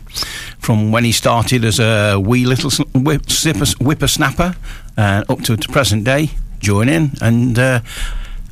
from 0.59 0.91
when 0.91 1.03
he 1.03 1.11
started 1.11 1.65
as 1.65 1.79
a 1.79 2.17
wee 2.17 2.45
little 2.45 2.71
s- 2.71 2.79
whip, 2.93 3.29
zipper- 3.29 3.65
whippersnapper 3.83 4.55
uh, 4.97 5.23
up 5.27 5.41
to 5.41 5.55
the 5.55 5.67
present 5.69 6.03
day? 6.03 6.29
Join 6.59 6.87
in 6.89 7.11
and. 7.21 7.57
Uh, 7.59 7.79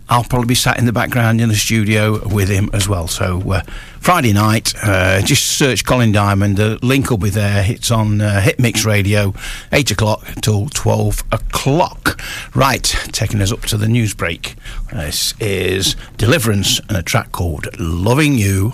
I'll 0.09 0.25
probably 0.25 0.47
be 0.47 0.55
sat 0.55 0.77
in 0.77 0.85
the 0.85 0.91
background 0.91 1.39
in 1.39 1.47
the 1.47 1.55
studio 1.55 2.19
with 2.27 2.49
him 2.49 2.69
as 2.73 2.85
well. 2.85 3.07
So 3.07 3.39
uh, 3.49 3.61
Friday 4.01 4.33
night, 4.33 4.73
uh, 4.83 5.21
just 5.21 5.53
search 5.57 5.85
Colin 5.85 6.11
Diamond. 6.11 6.57
The 6.57 6.77
link 6.85 7.09
will 7.09 7.17
be 7.17 7.29
there. 7.29 7.63
It's 7.65 7.91
on 7.91 8.19
uh, 8.19 8.41
Hit 8.41 8.59
Mix 8.59 8.83
Radio, 8.83 9.33
eight 9.71 9.89
o'clock 9.89 10.25
till 10.41 10.67
twelve 10.67 11.23
o'clock. 11.31 12.19
Right, 12.53 12.83
taking 13.13 13.39
us 13.41 13.53
up 13.53 13.61
to 13.67 13.77
the 13.77 13.87
news 13.87 14.13
break. 14.13 14.55
This 14.91 15.33
is 15.39 15.95
Deliverance 16.17 16.79
and 16.89 16.97
a 16.97 17.03
track 17.03 17.31
called 17.31 17.69
"Loving 17.79 18.33
You." 18.33 18.73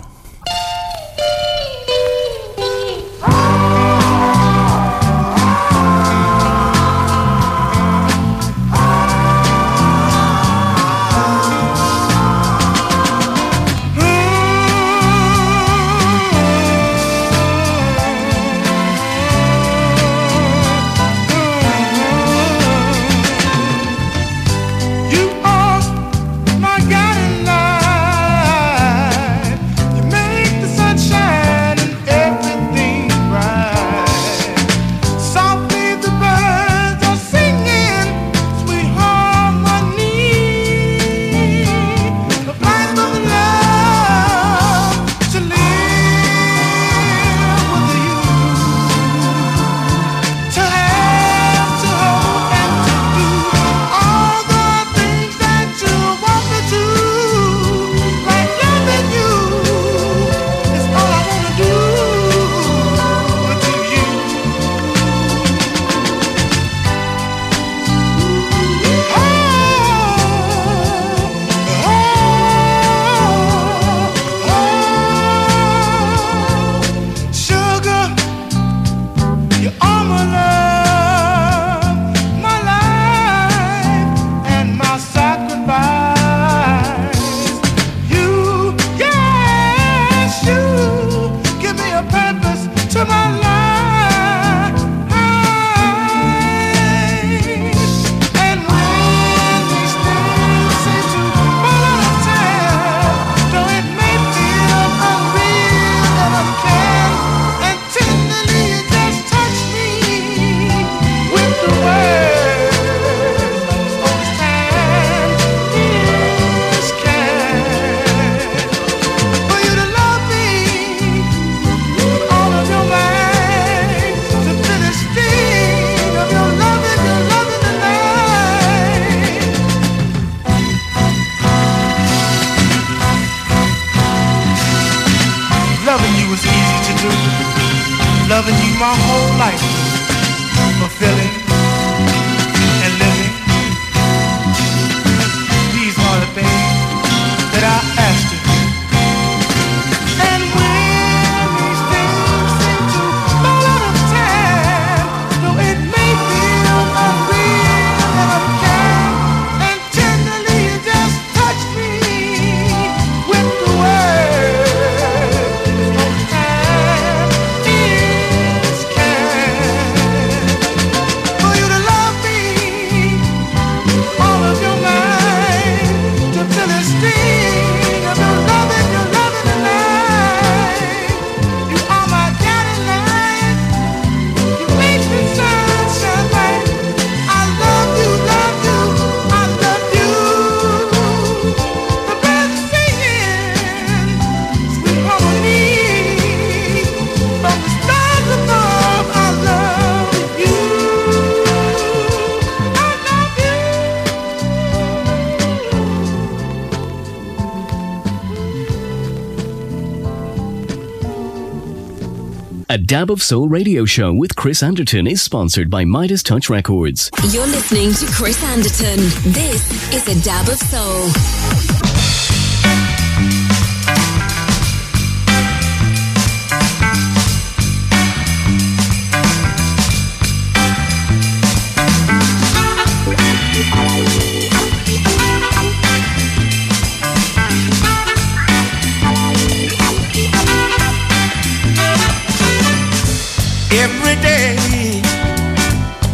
A 212.70 212.76
Dab 212.76 213.10
of 213.10 213.22
Soul 213.22 213.48
radio 213.48 213.86
show 213.86 214.12
with 214.12 214.36
Chris 214.36 214.62
Anderton 214.62 215.06
is 215.06 215.22
sponsored 215.22 215.70
by 215.70 215.86
Midas 215.86 216.22
Touch 216.22 216.50
Records. 216.50 217.10
You're 217.30 217.46
listening 217.46 217.94
to 217.94 218.04
Chris 218.12 218.44
Anderton. 218.44 218.98
This 219.32 219.94
is 219.94 220.06
a 220.06 220.22
dab 220.22 220.46
of 220.48 220.58
soul. 220.58 221.77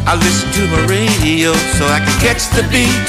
I 0.06 0.16
listen 0.16 0.52
to 0.52 0.68
my 0.68 0.84
radio 0.86 1.54
so 1.80 1.86
I 1.86 1.98
can 1.98 2.12
catch 2.20 2.44
the 2.52 2.62
beat. 2.68 3.08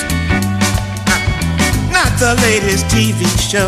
Not 1.92 2.08
the 2.18 2.40
latest 2.40 2.88
TV 2.88 3.28
show. 3.36 3.68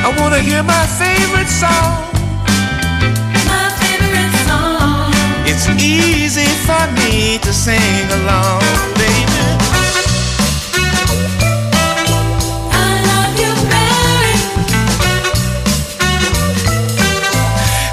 I 0.00 0.08
wanna 0.18 0.40
hear 0.40 0.62
my 0.62 0.86
favorite 0.96 1.52
song. 1.52 2.00
My 3.44 3.68
favorite 3.76 4.34
song. 4.48 5.12
It's 5.44 5.68
easy 5.76 6.48
for 6.64 6.84
me 6.96 7.38
to 7.44 7.52
sing 7.52 8.08
along, 8.20 8.64
baby. 8.96 9.44
I 12.72 12.88
love 13.10 13.34
you, 13.36 13.52
Mary. 13.68 14.36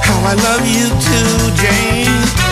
How 0.08 0.20
I 0.32 0.36
love 0.48 0.64
you 0.66 0.88
too, 1.04 1.52
Jane. 1.62 2.43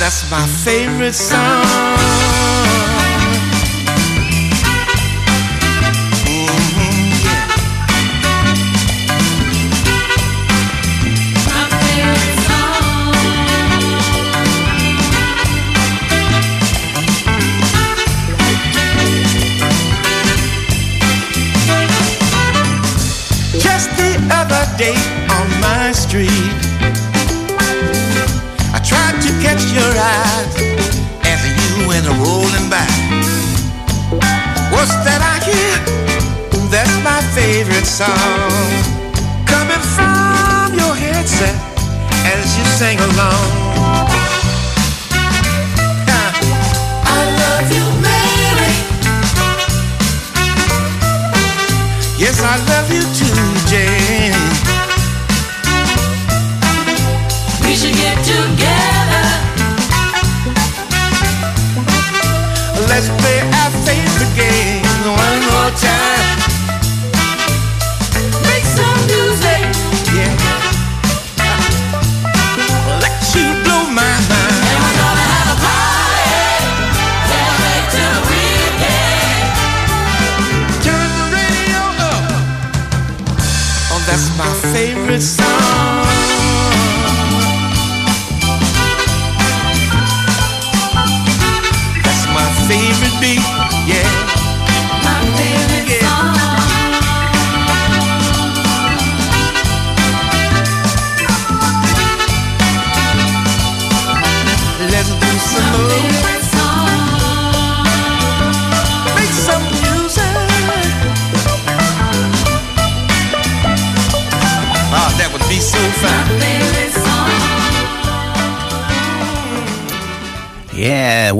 That's 0.00 0.28
my 0.30 0.44
favorite 0.64 1.12
song. 1.14 2.39
Day 24.80 24.96
on 25.28 25.48
my 25.60 25.92
street, 25.92 26.56
I 28.72 28.80
tried 28.80 29.16
to 29.20 29.30
catch 29.44 29.62
your 29.76 29.92
eyes 30.16 30.54
as 31.32 31.40
you 31.60 31.86
went 31.86 32.06
rolling 32.24 32.66
by. 32.72 32.88
What's 34.72 34.96
that 35.04 35.20
I 35.20 35.36
hear? 35.44 35.76
That's 36.72 36.96
my 37.04 37.20
favorite 37.36 37.84
song. 37.84 38.72
Coming 39.44 39.84
from 39.96 40.72
your 40.80 40.94
headset 40.96 41.56
as 42.24 42.46
you 42.56 42.64
sing 42.80 42.98
along. 43.00 43.69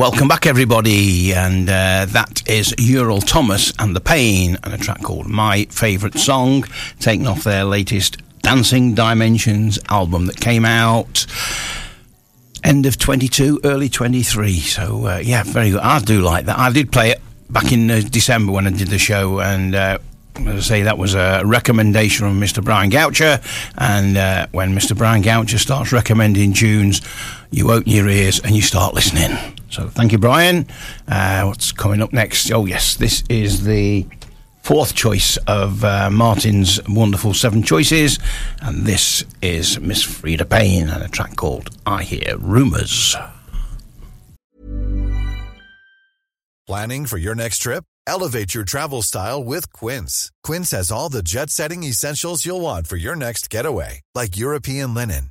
Welcome 0.01 0.28
back, 0.28 0.46
everybody. 0.46 1.34
And 1.34 1.68
uh, 1.68 2.07
that 2.09 2.48
is 2.48 2.74
Ural 2.78 3.20
Thomas 3.20 3.70
and 3.78 3.94
The 3.94 4.01
Pain, 4.01 4.57
and 4.64 4.72
a 4.72 4.78
track 4.78 5.03
called 5.03 5.26
My 5.26 5.66
Favourite 5.66 6.14
Song, 6.18 6.64
taken 7.01 7.26
off 7.26 7.44
their 7.44 7.64
latest 7.64 8.16
Dancing 8.40 8.94
Dimensions 8.94 9.78
album 9.90 10.24
that 10.24 10.40
came 10.40 10.64
out 10.64 11.26
end 12.64 12.86
of 12.86 12.96
22, 12.96 13.61
early 13.62 13.90
23. 13.90 14.61
So, 14.61 15.07
uh, 15.07 15.18
yeah, 15.18 15.42
very 15.42 15.72
good. 15.72 15.80
I 15.80 16.01
do 16.01 16.22
like 16.22 16.46
that. 16.46 16.59
I 16.59 16.72
did 16.72 16.90
play 16.90 17.11
it 17.11 17.20
back 17.51 17.70
in 17.70 17.90
uh, 17.90 18.01
December 18.09 18.53
when 18.53 18.66
I 18.66 18.70
did 18.70 18.88
the 18.88 18.98
show, 18.98 19.40
and 19.40 19.74
uh, 19.74 19.98
as 20.36 20.46
I 20.46 20.61
say, 20.61 20.82
that 20.82 20.96
was 20.96 21.14
a 21.14 21.42
recommendation 21.44 22.26
from 22.26 22.40
Mr. 22.40 22.64
Brian 22.64 22.90
Goucher. 22.90 23.42
And 23.76 24.16
uh, 24.16 24.46
when 24.53 24.74
Mr. 24.74 24.96
Brian 24.96 25.22
Goucher 25.22 25.59
starts 25.59 25.92
recommending 25.92 26.55
tunes, 26.55 27.03
you 27.51 27.70
open 27.70 27.90
your 27.90 28.09
ears 28.09 28.40
and 28.40 28.55
you 28.55 28.62
start 28.62 28.94
listening. 28.94 29.36
So, 29.70 29.88
thank 29.88 30.12
you, 30.12 30.18
Brian. 30.18 30.66
Uh, 31.07 31.44
what's 31.44 31.72
coming 31.72 32.03
up 32.03 32.12
next? 32.12 32.51
Oh, 32.51 32.66
yes, 32.66 32.96
this 32.96 33.22
is 33.28 33.64
the 33.64 34.07
fourth 34.62 34.94
choice 34.94 35.36
of 35.46 35.84
uh, 35.84 36.11
Martyn's 36.11 36.80
wonderful 36.88 37.34
seven 37.34 37.62
choices, 37.62 38.18
and 38.61 38.84
this 38.84 39.24
is 39.42 39.80
Miss 39.80 40.05
Freda 40.05 40.48
Payne 40.48 40.88
and 40.88 41.03
a 41.03 41.09
track 41.09 41.36
called 41.36 41.70
I 41.86 42.03
Hear 42.03 42.36
Rumours. 42.38 43.16
Planning 46.66 47.07
for 47.07 47.18
your 47.18 47.34
next 47.34 47.59
trip? 47.59 47.84
Elevate 48.07 48.55
your 48.55 48.64
travel 48.64 49.03
style 49.03 49.42
with 49.42 49.72
Quince. 49.72 50.30
Quince 50.44 50.70
has 50.70 50.92
all 50.92 51.09
the 51.09 51.22
jet 51.22 51.51
setting 51.51 51.82
essentials 51.82 52.46
you'll 52.46 52.61
want 52.61 52.86
for 52.86 52.96
your 52.96 53.16
next 53.16 53.51
getaway, 53.51 54.03
like 54.14 54.36
European 54.36 54.94
linen, 54.94 55.30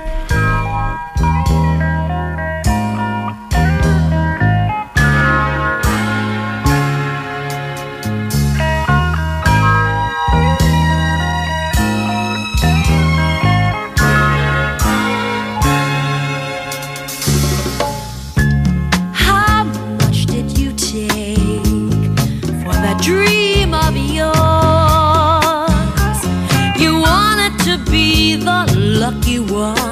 are 29.61 29.90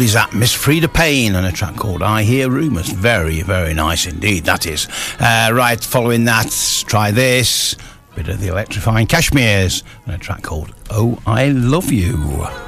Is 0.00 0.14
at 0.14 0.32
Miss 0.32 0.54
Freda 0.56 0.92
Payne 0.92 1.34
and 1.34 1.44
a 1.44 1.50
track 1.50 1.74
called 1.74 2.02
I 2.02 2.22
Hear 2.22 2.48
Rumours. 2.50 2.88
Very, 2.88 3.42
very 3.42 3.74
nice 3.74 4.06
indeed, 4.06 4.44
that 4.44 4.64
is. 4.64 4.86
Uh, 5.18 5.50
right, 5.52 5.82
following 5.82 6.24
that, 6.24 6.50
try 6.86 7.10
this. 7.10 7.74
Bit 8.14 8.28
of 8.28 8.40
the 8.40 8.46
electrifying 8.46 9.08
Cashmere's 9.08 9.82
and 10.06 10.14
a 10.14 10.18
track 10.18 10.42
called 10.42 10.72
Oh, 10.90 11.20
I 11.26 11.48
Love 11.48 11.90
You. 11.90 12.67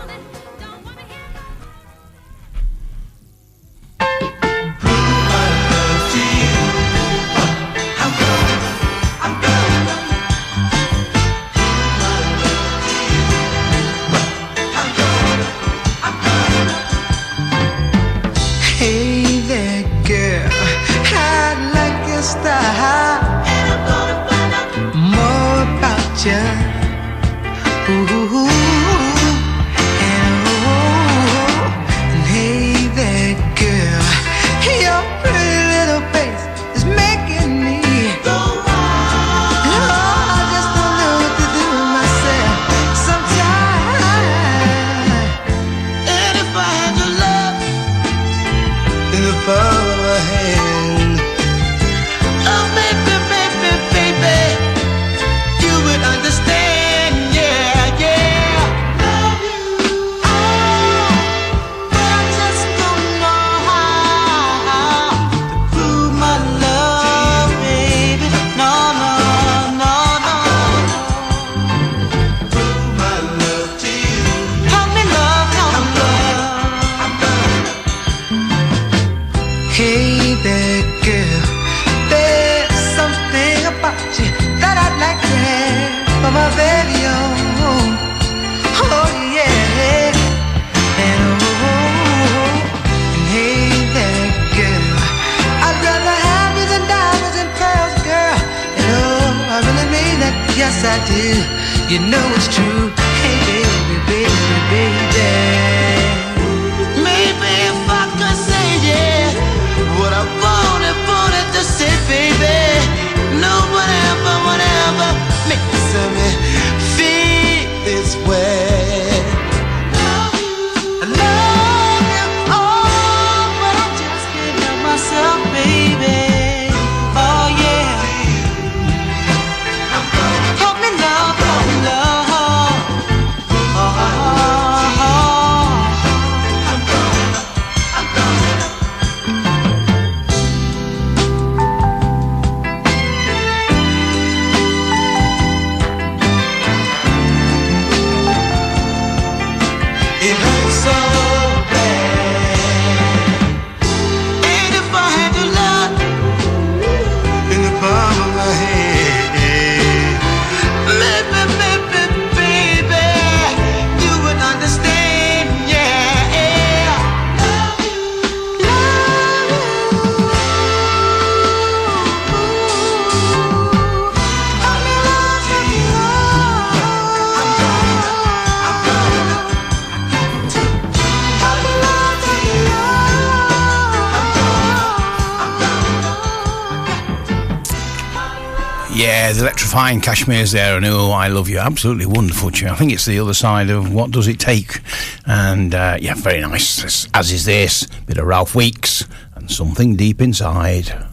Brian 189.91 190.01
Cashmere's 190.01 190.53
there, 190.53 190.77
and 190.77 190.87
oh, 190.87 191.11
I 191.11 191.27
love 191.27 191.49
you. 191.49 191.59
Absolutely 191.59 192.07
wonderful 192.07 192.53
tune. 192.53 192.69
I 192.69 192.77
think 192.77 192.93
it's 192.93 193.07
the 193.07 193.19
other 193.19 193.35
side 193.35 193.71
of 193.71 193.93
What 193.93 194.13
Does 194.13 194.29
It 194.29 194.39
Take? 194.39 194.79
And 195.27 195.75
uh, 195.75 195.99
yeah, 196.01 196.15
very 196.15 196.41
nice. 196.41 197.09
As 197.13 197.33
is 197.33 197.45
this 197.45 197.89
bit 198.07 198.17
of 198.17 198.25
Ralph 198.25 198.55
Weeks 198.55 199.05
and 199.35 199.51
something 199.51 199.97
deep 199.97 200.21
inside. 200.21 201.10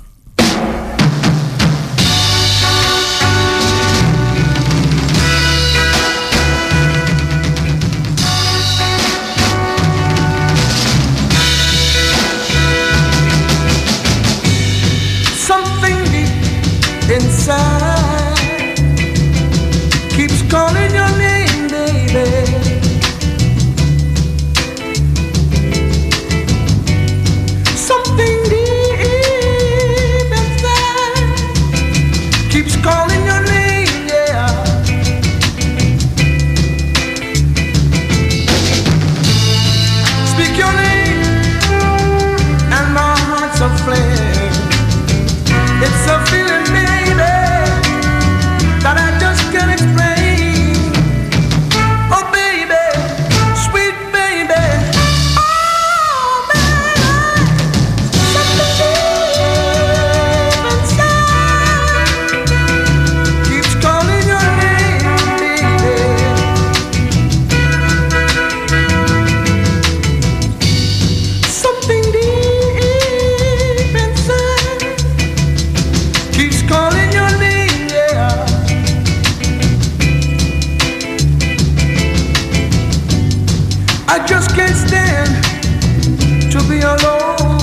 alone. 86.82 87.60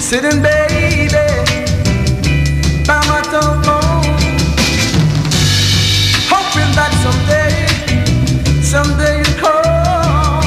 Sitting, 0.00 0.42
baby, 0.42 1.26
by 2.86 3.00
my 3.08 3.20
telephone. 3.30 4.04
Hoping 6.32 6.72
that 6.76 6.92
someday, 7.04 7.54
someday 8.62 9.18
you 9.18 9.34
call 9.40 10.42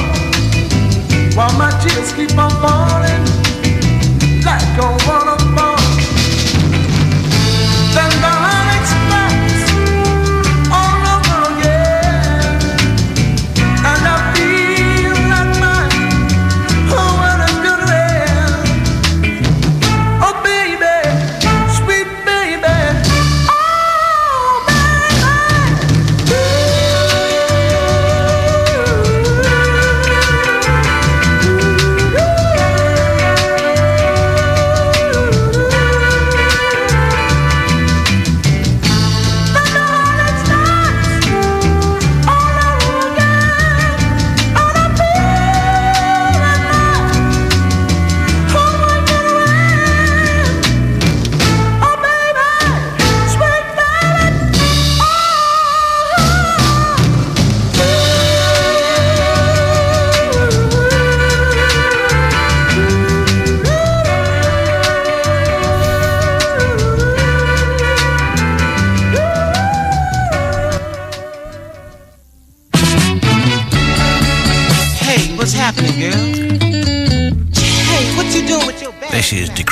While 1.36 1.56
my 1.58 1.70
tears 1.82 2.12
keep 2.12 2.36
on 2.38 2.50
falling. 2.62 2.93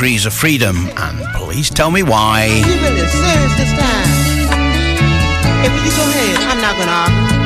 Degrees 0.02 0.26
of 0.26 0.34
Freedom, 0.34 0.90
and 0.96 1.20
please 1.36 1.70
tell 1.70 1.92
me 1.92 2.02
why. 2.02 2.46
You 2.46 2.64
really 2.64 3.06
serious 3.06 3.56
this 3.56 3.70
time? 3.78 4.08
If 5.64 5.72
you 5.84 5.90
go 5.96 6.02
ahead, 6.10 6.38
I'm 6.38 6.60
not 6.60 6.76
gonna 6.76 6.90
argue. 6.90 7.41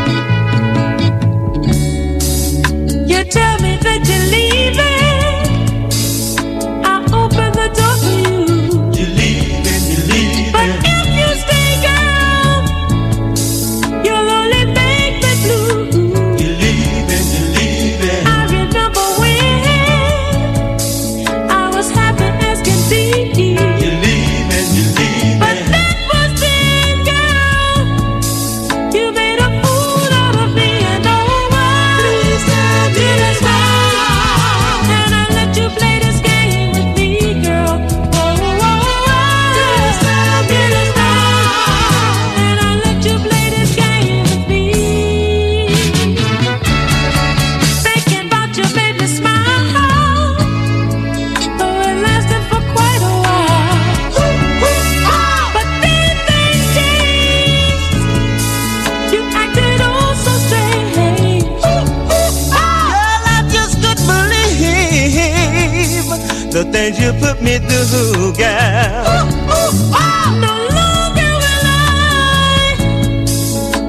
The 66.99 67.03
things 67.03 67.05
you 67.05 67.13
put 67.21 67.43
me 67.43 67.59
through, 67.59 68.33
girl. 68.35 69.05
Oh, 69.07 69.29
oh, 69.49 69.93
oh. 69.95 70.31
No 70.41 70.55
longer 70.75 71.33
will 71.43 71.67
I 71.67 72.77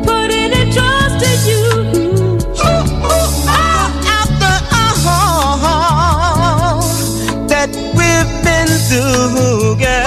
put 0.04 0.32
any 0.32 0.72
trust 0.72 1.24
in 1.24 1.40
you. 1.50 1.66
After 3.50 4.56
all 4.74 5.54
uh-huh, 5.54 6.80
that 7.48 7.70
we've 7.96 8.32
been 8.44 8.70
through, 8.88 9.76
girl. 9.84 10.07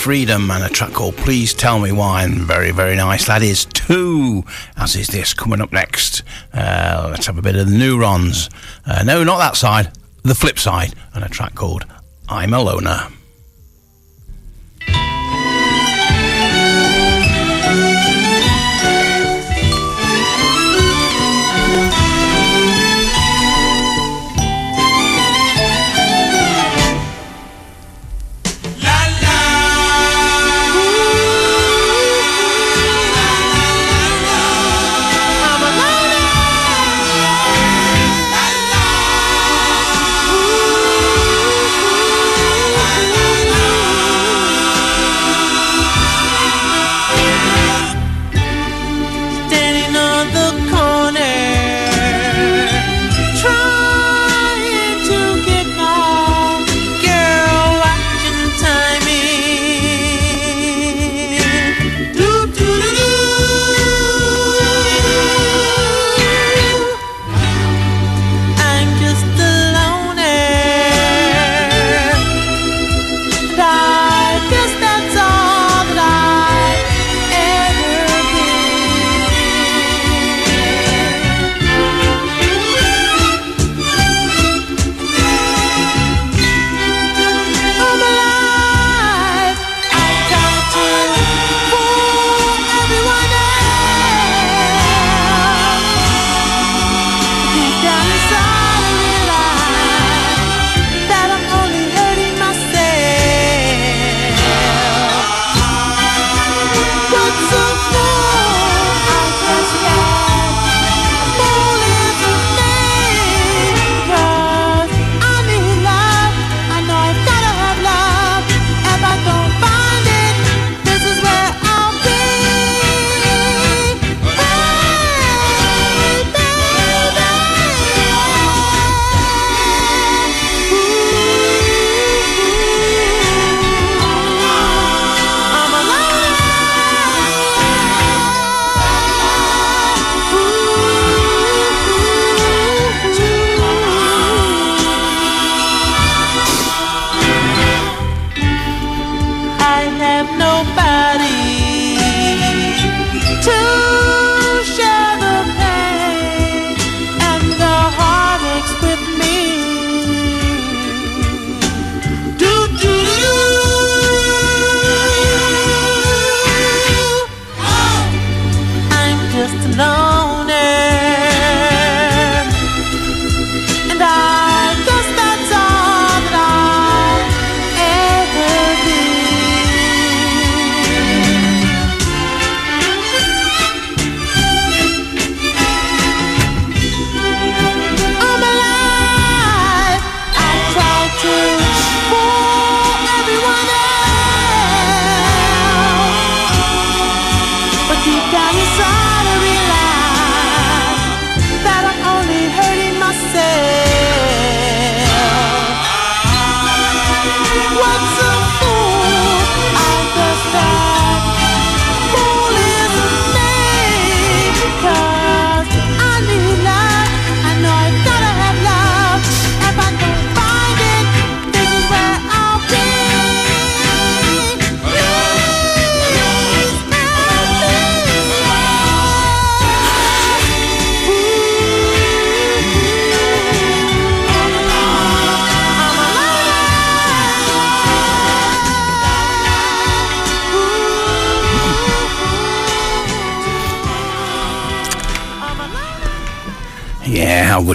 Freedom 0.00 0.50
and 0.50 0.64
a 0.64 0.68
track 0.70 0.94
called 0.94 1.14
Please 1.18 1.52
Tell 1.52 1.78
Me 1.78 1.92
Why. 1.92 2.24
And 2.24 2.36
very, 2.36 2.70
very 2.70 2.96
nice. 2.96 3.26
That 3.26 3.42
is 3.42 3.66
two, 3.66 4.44
as 4.74 4.96
is 4.96 5.08
this 5.08 5.34
coming 5.34 5.60
up 5.60 5.72
next. 5.72 6.22
Uh, 6.54 7.08
let's 7.10 7.26
have 7.26 7.36
a 7.36 7.42
bit 7.42 7.54
of 7.54 7.68
the 7.68 7.76
neurons. 7.76 8.48
Uh, 8.86 9.02
no, 9.02 9.22
not 9.24 9.36
that 9.36 9.56
side, 9.56 9.92
the 10.22 10.34
flip 10.34 10.58
side. 10.58 10.94
And 11.12 11.22
a 11.22 11.28
track 11.28 11.54
called 11.54 11.84
I'm 12.30 12.54
a 12.54 12.62
Loner. 12.62 13.08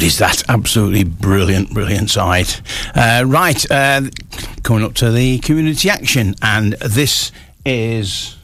is 0.06 0.20
that 0.20 0.44
absolutely 0.48 1.04
brilliant, 1.04 1.74
brilliant 1.74 2.12
side, 2.12 2.48
Uh, 2.94 3.24
right, 3.26 3.66
uh, 3.72 4.02
coming 4.62 4.84
up 4.84 4.94
to 4.94 5.12
the 5.12 5.40
community 5.40 5.90
action, 5.90 6.36
and 6.44 6.74
this 6.74 7.32
is 7.66 8.36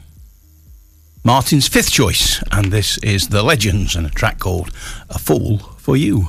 Martyn's 1.22 1.68
fifth 1.68 1.92
choice, 1.92 2.42
and 2.50 2.72
this 2.72 2.98
is 2.98 3.28
The 3.28 3.44
Legends 3.44 3.94
and 3.94 4.04
a 4.04 4.10
track 4.10 4.40
called 4.40 4.70
A 5.08 5.20
Fool 5.20 5.58
for 5.78 5.96
You. 5.96 6.28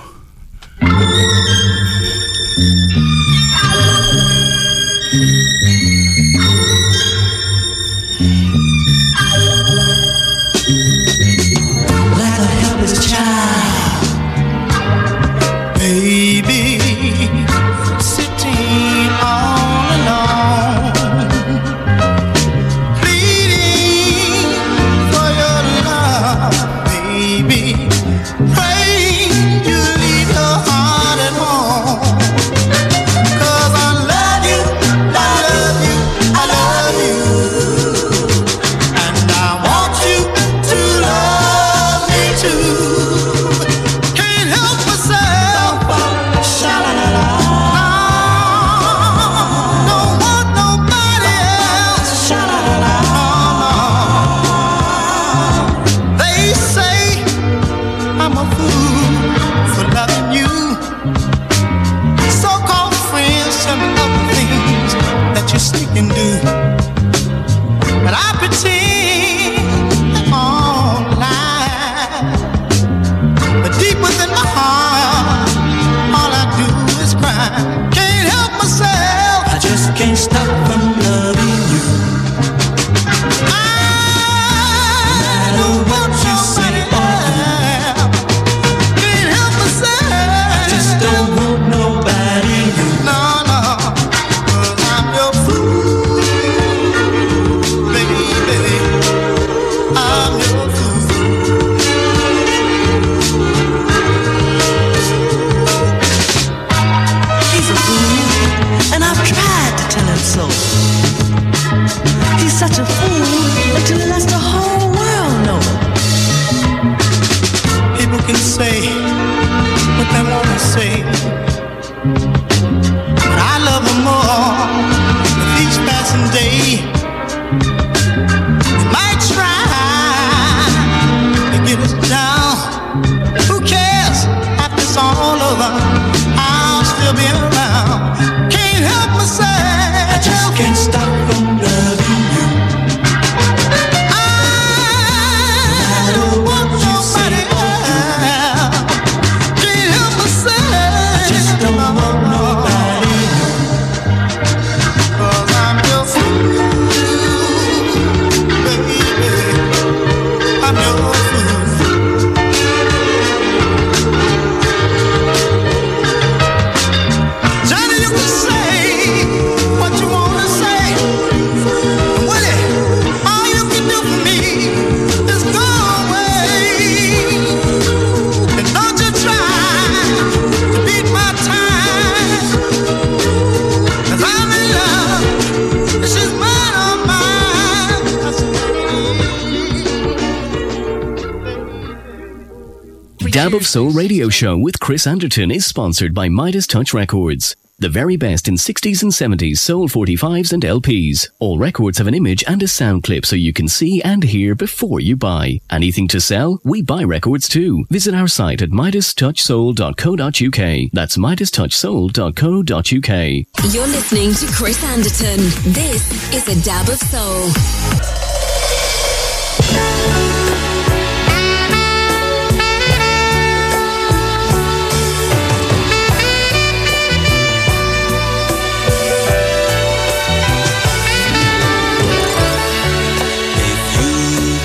Soul 193.73 193.89
Radio 193.89 194.29
Show 194.29 194.55
with 194.55 194.79
Chris 194.79 195.07
Anderton 195.07 195.49
is 195.49 195.65
sponsored 195.65 196.13
by 196.13 196.29
Midas 196.29 196.67
Touch 196.67 196.93
Records. 196.93 197.55
The 197.79 197.89
very 197.89 198.17
best 198.17 198.47
in 198.47 198.53
60s 198.53 199.01
and 199.01 199.11
70s 199.11 199.57
Soul 199.57 199.89
45s 199.89 200.53
and 200.53 200.61
LPs. 200.61 201.27
All 201.39 201.57
records 201.57 201.97
have 201.97 202.05
an 202.05 202.13
image 202.13 202.43
and 202.47 202.61
a 202.61 202.67
sound 202.67 203.01
clip 203.01 203.25
so 203.25 203.35
you 203.35 203.51
can 203.51 203.67
see 203.67 203.99
and 204.03 204.25
hear 204.25 204.53
before 204.53 204.99
you 204.99 205.15
buy. 205.15 205.59
Anything 205.71 206.07
to 206.09 206.21
sell? 206.21 206.61
We 206.63 206.83
buy 206.83 207.03
records 207.03 207.49
too. 207.49 207.85
Visit 207.89 208.13
our 208.13 208.27
site 208.27 208.61
at 208.61 208.69
MidasTouchSoul.co.uk. 208.69 210.91
That's 210.93 211.17
MidasTouchSoul.co.uk. 211.17 213.73
You're 213.73 213.87
listening 213.87 214.35
to 214.35 214.45
Chris 214.53 214.83
Anderton. 214.83 215.39
This 215.73 216.31
is 216.31 216.47
a 216.47 216.55
dab 216.63 216.89
of 216.89 216.99
soul. 216.99 217.49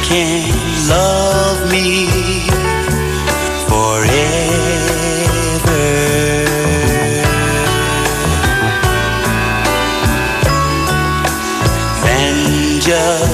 can 0.09 0.49
love 0.89 1.71
me 1.71 2.09
forever. 3.69 4.09
than 12.03 12.81
just 12.81 13.28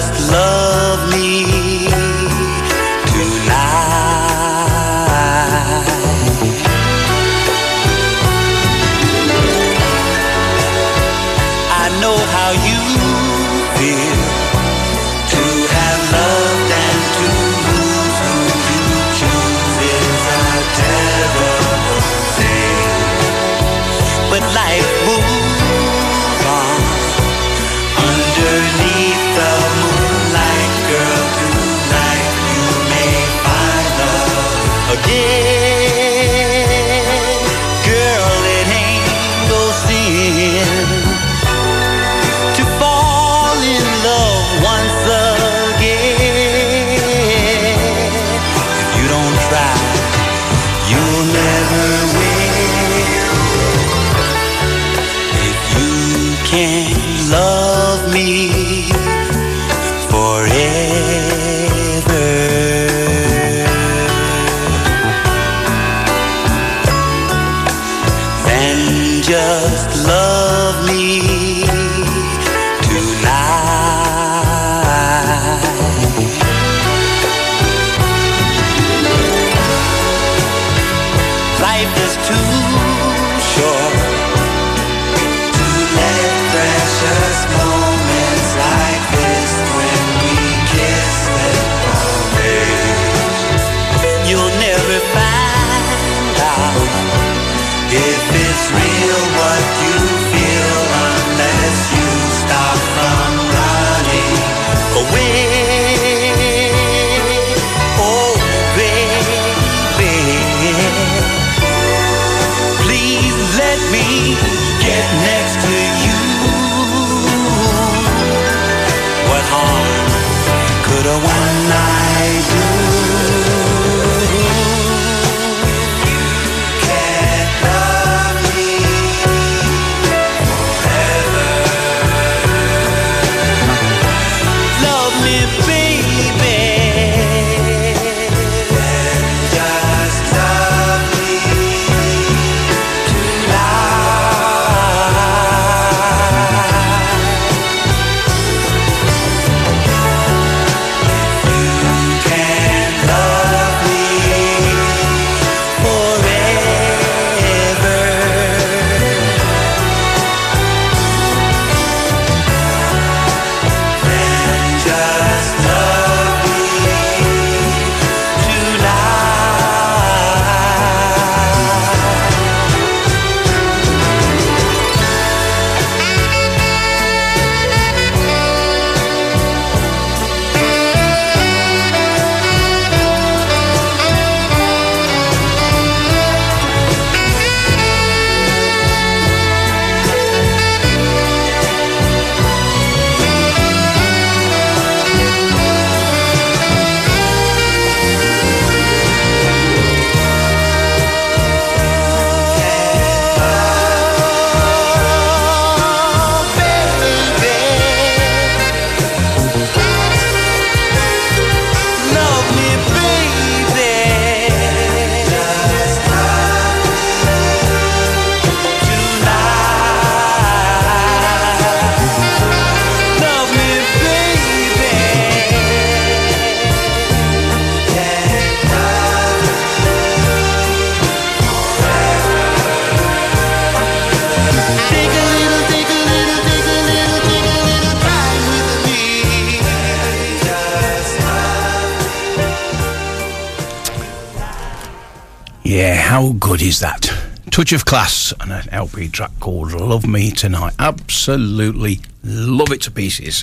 How 246.15 246.31
good 246.35 246.63
is 246.63 246.79
that? 246.79 247.13
Touch 247.51 247.73
of 247.73 247.85
Class 247.87 248.33
and 248.39 248.53
an 248.53 248.69
LP 248.71 249.09
track 249.09 249.33
called 249.41 249.73
Love 249.73 250.07
Me 250.07 250.31
Tonight. 250.31 250.75
Absolutely 250.79 252.03
love 252.23 252.71
it 252.71 252.83
to 252.83 252.93
pieces. 252.93 253.43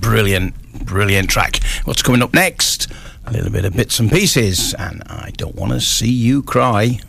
Brilliant, 0.00 0.54
brilliant 0.86 1.28
track. 1.28 1.62
What's 1.84 2.00
coming 2.00 2.22
up 2.22 2.32
next? 2.32 2.90
A 3.26 3.32
little 3.32 3.50
bit 3.50 3.66
of 3.66 3.76
bits 3.76 4.00
and 4.00 4.10
pieces, 4.10 4.72
and 4.72 5.02
I 5.08 5.32
don't 5.36 5.56
want 5.56 5.72
to 5.72 5.80
see 5.82 6.10
you 6.10 6.42
cry. 6.42 7.00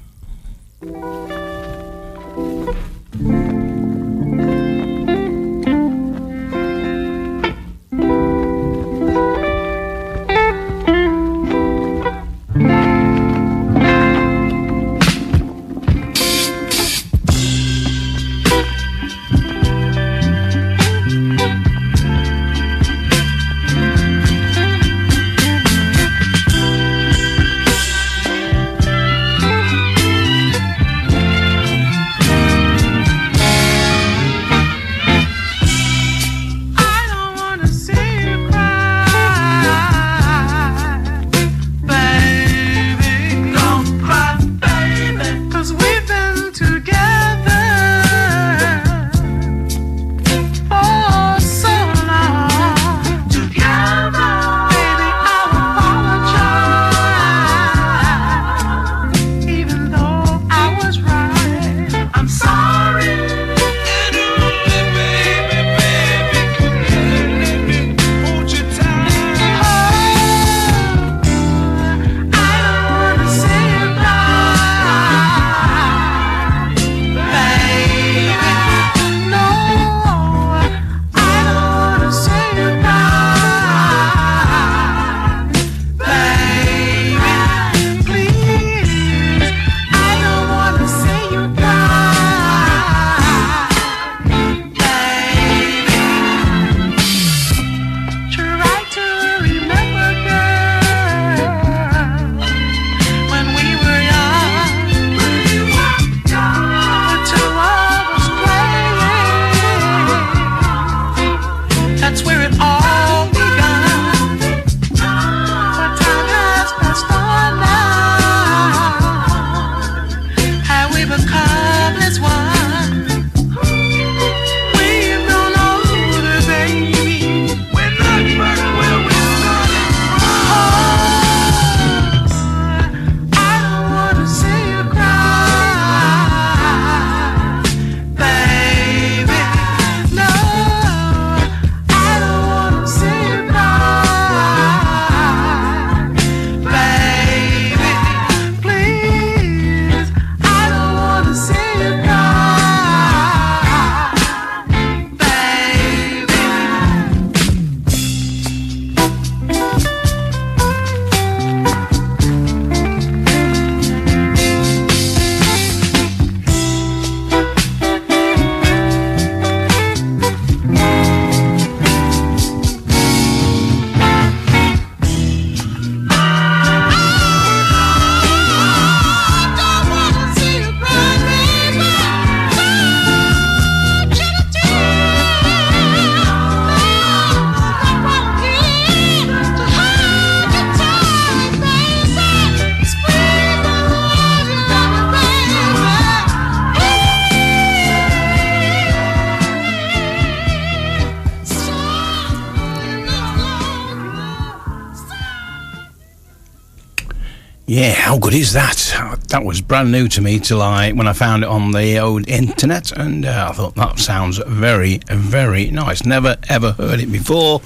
How 208.06 208.20
good 208.20 208.36
is 208.36 208.54
that? 208.54 208.94
That 209.30 209.44
was 209.44 209.62
brand 209.62 209.92
new 209.92 210.08
to 210.10 210.22
me 210.22 210.38
till 210.38 210.62
I 210.62 210.92
when 210.92 211.08
I 211.08 211.14
found 211.14 211.42
it 211.42 211.50
on 211.50 211.72
the 211.72 211.98
old 211.98 212.30
internet, 212.30 212.92
and 212.92 213.26
uh, 213.26 213.48
I 213.50 213.54
thought 213.54 213.74
that 213.74 213.98
sounds 213.98 214.38
very, 214.46 215.00
very 215.08 215.72
nice. 215.72 216.06
Never 216.06 216.38
ever 216.48 216.74
heard 216.74 217.00
it 217.00 217.12
before, 217.12 217.62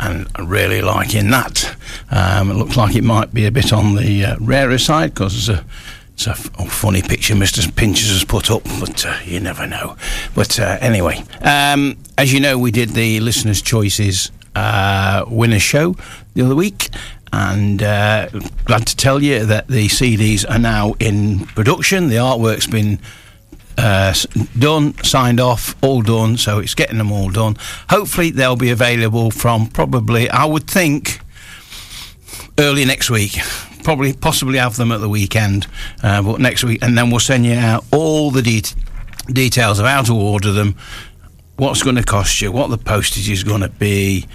and 0.00 0.26
really 0.36 0.82
liking 0.82 1.30
that. 1.30 1.76
Um, 2.10 2.50
it 2.50 2.54
looks 2.54 2.76
like 2.76 2.96
it 2.96 3.04
might 3.04 3.32
be 3.32 3.46
a 3.46 3.52
bit 3.52 3.72
on 3.72 3.94
the 3.94 4.24
uh, 4.24 4.36
rarer 4.40 4.78
side 4.78 5.14
because 5.14 5.48
it's 5.48 6.26
a 6.26 6.30
f- 6.30 6.50
oh, 6.58 6.66
funny 6.66 7.00
picture 7.00 7.34
Mr. 7.34 7.72
Pinchers 7.76 8.08
has 8.10 8.24
put 8.24 8.50
up, 8.50 8.64
but 8.80 9.06
uh, 9.06 9.16
you 9.24 9.38
never 9.38 9.64
know. 9.64 9.96
But 10.34 10.58
uh, 10.58 10.78
anyway, 10.80 11.22
um, 11.42 11.96
as 12.18 12.32
you 12.32 12.40
know, 12.40 12.58
we 12.58 12.72
did 12.72 12.88
the 12.90 13.20
listeners' 13.20 13.62
choices 13.62 14.32
uh, 14.56 15.24
winner 15.28 15.60
show 15.60 15.94
the 16.34 16.44
other 16.44 16.54
week, 16.54 16.88
and 17.32 17.82
uh, 17.82 18.28
glad 18.64 18.86
to 18.86 18.96
tell 18.96 19.22
you 19.22 19.44
that 19.44 19.68
the 19.68 19.88
CDs 19.88 20.48
are 20.48 20.58
now 20.58 20.94
in 20.98 21.46
production. 21.46 22.08
The 22.08 22.16
artwork's 22.16 22.66
been 22.66 22.98
uh, 23.78 24.14
done, 24.58 24.94
signed 25.04 25.40
off, 25.40 25.76
all 25.82 26.02
done, 26.02 26.36
so 26.36 26.58
it's 26.58 26.74
getting 26.74 26.98
them 26.98 27.12
all 27.12 27.30
done. 27.30 27.56
Hopefully, 27.90 28.30
they'll 28.30 28.56
be 28.56 28.70
available 28.70 29.30
from 29.30 29.68
probably, 29.68 30.28
I 30.28 30.44
would 30.44 30.68
think, 30.68 31.20
early 32.58 32.84
next 32.84 33.10
week. 33.10 33.38
Probably, 33.84 34.12
possibly 34.12 34.58
have 34.58 34.76
them 34.76 34.90
at 34.90 35.00
the 35.00 35.08
weekend, 35.08 35.66
uh, 36.02 36.22
but 36.22 36.40
next 36.40 36.64
week, 36.64 36.82
and 36.82 36.98
then 36.98 37.10
we'll 37.10 37.20
send 37.20 37.46
you 37.46 37.54
out 37.54 37.84
all 37.92 38.30
the 38.30 38.42
det 38.42 38.74
details 39.32 39.78
of 39.78 39.86
how 39.86 40.02
to 40.02 40.14
order 40.14 40.52
them, 40.52 40.74
what's 41.56 41.82
going 41.82 41.96
to 41.96 42.02
cost 42.02 42.40
you, 42.40 42.50
what 42.50 42.70
the 42.70 42.78
postage 42.78 43.30
is 43.30 43.44
going 43.44 43.60
to 43.60 43.68
be, 43.68 44.26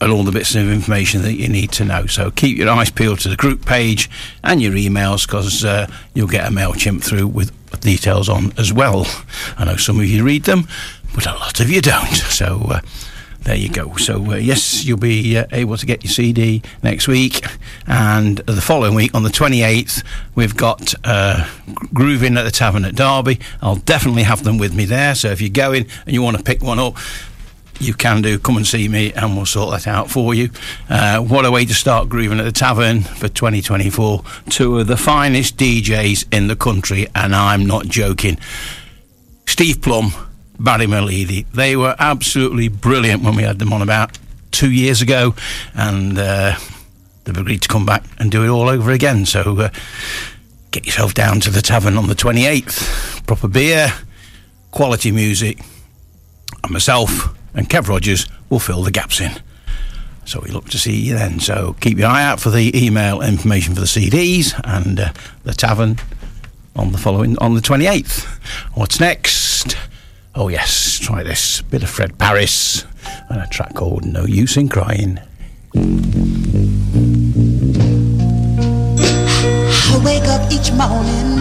and 0.00 0.12
all 0.12 0.24
the 0.24 0.32
bits 0.32 0.54
of 0.54 0.70
information 0.70 1.22
that 1.22 1.34
you 1.34 1.48
need 1.48 1.72
to 1.72 1.84
know. 1.84 2.06
So 2.06 2.30
keep 2.30 2.56
your 2.56 2.68
eyes 2.70 2.90
peeled 2.90 3.20
to 3.20 3.28
the 3.28 3.36
group 3.36 3.66
page 3.66 4.10
and 4.42 4.62
your 4.62 4.72
emails 4.72 5.26
because 5.26 5.64
uh, 5.64 5.86
you'll 6.14 6.28
get 6.28 6.46
a 6.46 6.50
MailChimp 6.50 7.02
through 7.02 7.26
with 7.28 7.52
details 7.80 8.28
on 8.28 8.52
as 8.58 8.72
well. 8.72 9.06
I 9.58 9.64
know 9.64 9.76
some 9.76 9.98
of 10.00 10.06
you 10.06 10.24
read 10.24 10.44
them, 10.44 10.66
but 11.14 11.26
a 11.26 11.32
lot 11.34 11.60
of 11.60 11.70
you 11.70 11.80
don't. 11.80 12.22
So 12.40 12.68
uh, 12.70 12.80
there 13.42 13.56
you 13.56 13.68
go. 13.68 13.96
So 13.96 14.32
uh, 14.32 14.36
yes, 14.36 14.84
you'll 14.84 14.98
be 14.98 15.36
uh, 15.36 15.46
able 15.52 15.76
to 15.76 15.84
get 15.84 16.02
your 16.02 16.10
CD 16.10 16.62
next 16.82 17.06
week, 17.06 17.44
and 17.86 18.38
the 18.38 18.62
following 18.62 18.94
week 18.94 19.14
on 19.14 19.24
the 19.24 19.28
28th, 19.28 20.02
we've 20.34 20.56
got 20.56 20.94
uh, 21.04 21.46
Grooving 21.92 22.38
at 22.38 22.44
the 22.44 22.50
Tavern 22.50 22.84
at 22.86 22.94
Derby. 22.94 23.40
I'll 23.60 23.76
definitely 23.76 24.22
have 24.22 24.44
them 24.44 24.56
with 24.56 24.74
me 24.74 24.86
there. 24.86 25.14
So 25.14 25.28
if 25.28 25.40
you're 25.42 25.50
going 25.50 25.86
and 26.06 26.14
you 26.14 26.22
want 26.22 26.38
to 26.38 26.42
pick 26.42 26.62
one 26.62 26.78
up, 26.78 26.96
you 27.80 27.94
can 27.94 28.22
do. 28.22 28.38
Come 28.38 28.56
and 28.56 28.66
see 28.66 28.88
me, 28.88 29.12
and 29.12 29.36
we'll 29.36 29.46
sort 29.46 29.70
that 29.72 29.86
out 29.86 30.10
for 30.10 30.34
you. 30.34 30.50
Uh, 30.88 31.20
what 31.20 31.44
a 31.44 31.50
way 31.50 31.64
to 31.64 31.74
start 31.74 32.08
grooving 32.08 32.38
at 32.38 32.44
the 32.44 32.52
tavern 32.52 33.02
for 33.02 33.28
2024. 33.28 34.22
Two 34.50 34.78
of 34.78 34.86
the 34.86 34.96
finest 34.96 35.56
DJs 35.56 36.32
in 36.32 36.46
the 36.46 36.56
country, 36.56 37.08
and 37.14 37.34
I'm 37.34 37.66
not 37.66 37.86
joking. 37.86 38.38
Steve 39.46 39.80
Plum, 39.80 40.12
Barry 40.58 40.86
Malidi, 40.86 41.46
they 41.52 41.76
were 41.76 41.96
absolutely 41.98 42.68
brilliant 42.68 43.22
when 43.22 43.34
we 43.34 43.42
had 43.42 43.58
them 43.58 43.72
on 43.72 43.82
about 43.82 44.18
two 44.50 44.70
years 44.70 45.00
ago, 45.00 45.34
and 45.74 46.18
uh, 46.18 46.54
they've 47.24 47.36
agreed 47.36 47.62
to 47.62 47.68
come 47.68 47.86
back 47.86 48.04
and 48.18 48.30
do 48.30 48.44
it 48.44 48.48
all 48.48 48.68
over 48.68 48.90
again. 48.90 49.24
So 49.26 49.58
uh, 49.58 49.70
get 50.70 50.86
yourself 50.86 51.14
down 51.14 51.40
to 51.40 51.50
the 51.50 51.62
tavern 51.62 51.96
on 51.96 52.08
the 52.08 52.14
28th. 52.14 53.26
Proper 53.26 53.48
beer, 53.48 53.92
quality 54.70 55.10
music, 55.12 55.60
and 56.62 56.72
myself 56.72 57.34
and 57.54 57.68
Kev 57.68 57.88
Rogers 57.88 58.26
will 58.48 58.60
fill 58.60 58.82
the 58.82 58.90
gaps 58.90 59.20
in. 59.20 59.32
So 60.24 60.40
we 60.40 60.50
look 60.50 60.68
to 60.68 60.78
see 60.78 60.94
you 60.94 61.14
then. 61.14 61.40
So 61.40 61.74
keep 61.80 61.98
your 61.98 62.08
eye 62.08 62.22
out 62.22 62.40
for 62.40 62.50
the 62.50 62.70
email 62.76 63.20
information 63.20 63.74
for 63.74 63.80
the 63.80 63.86
CDs 63.86 64.58
and 64.64 65.00
uh, 65.00 65.12
the 65.44 65.52
tavern 65.52 65.98
on 66.76 66.92
the 66.92 66.98
following 66.98 67.36
on 67.38 67.54
the 67.54 67.60
28th. 67.60 68.26
What's 68.74 69.00
next? 69.00 69.76
Oh 70.34 70.48
yes, 70.48 70.98
try 71.00 71.22
this 71.24 71.62
bit 71.62 71.82
of 71.82 71.90
Fred 71.90 72.16
Paris 72.18 72.84
and 73.28 73.40
a 73.40 73.46
track 73.48 73.74
called 73.74 74.04
No 74.04 74.24
Use 74.24 74.56
in 74.56 74.68
Crying. 74.68 75.18
I 79.92 80.02
wake 80.04 80.24
up 80.28 80.50
each 80.52 80.70
morning 80.72 81.38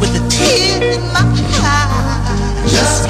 with 0.00 0.16
a 0.16 0.28
tear 0.28 0.82
in 0.94 1.00
my 1.12 1.20
eye. 1.60 2.66
Just 2.68 3.08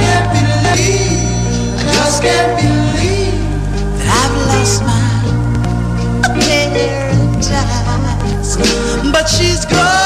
she's 9.36 9.66
gone. 9.66 10.05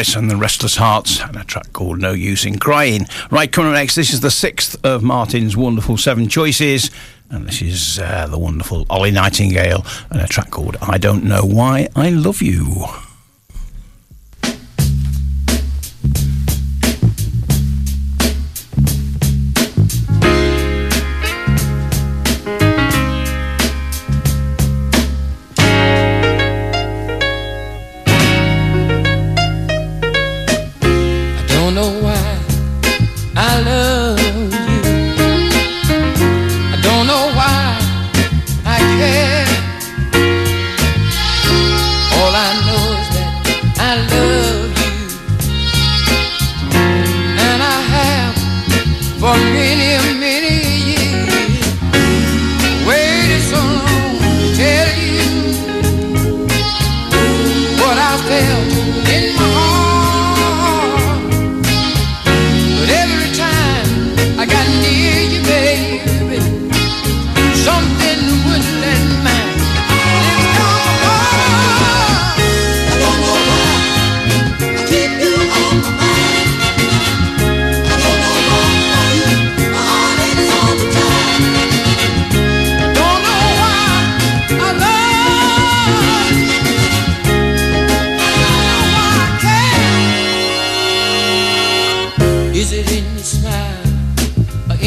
Paris 0.00 0.16
and 0.16 0.30
the 0.30 0.36
Restless 0.36 0.76
Hearts, 0.76 1.20
and 1.20 1.36
a 1.36 1.44
track 1.44 1.74
called 1.74 1.98
No 1.98 2.12
Use 2.12 2.46
in 2.46 2.58
Crying. 2.58 3.06
Right, 3.30 3.52
coming 3.52 3.72
up 3.72 3.74
next, 3.74 3.96
this 3.96 4.14
is 4.14 4.20
the 4.20 4.30
sixth 4.30 4.82
of 4.82 5.02
Martyn's 5.02 5.58
wonderful 5.58 5.98
seven 5.98 6.26
choices, 6.26 6.90
and 7.28 7.46
this 7.46 7.60
is 7.60 7.98
uh, 7.98 8.26
the 8.26 8.38
wonderful 8.38 8.86
Ollie 8.88 9.10
Nightingale, 9.10 9.84
and 10.08 10.22
a 10.22 10.26
track 10.26 10.52
called 10.52 10.78
I 10.80 10.96
Don't 10.96 11.24
Know 11.24 11.42
Why 11.42 11.88
I 11.94 12.08
Love 12.08 12.40
You. 12.40 12.86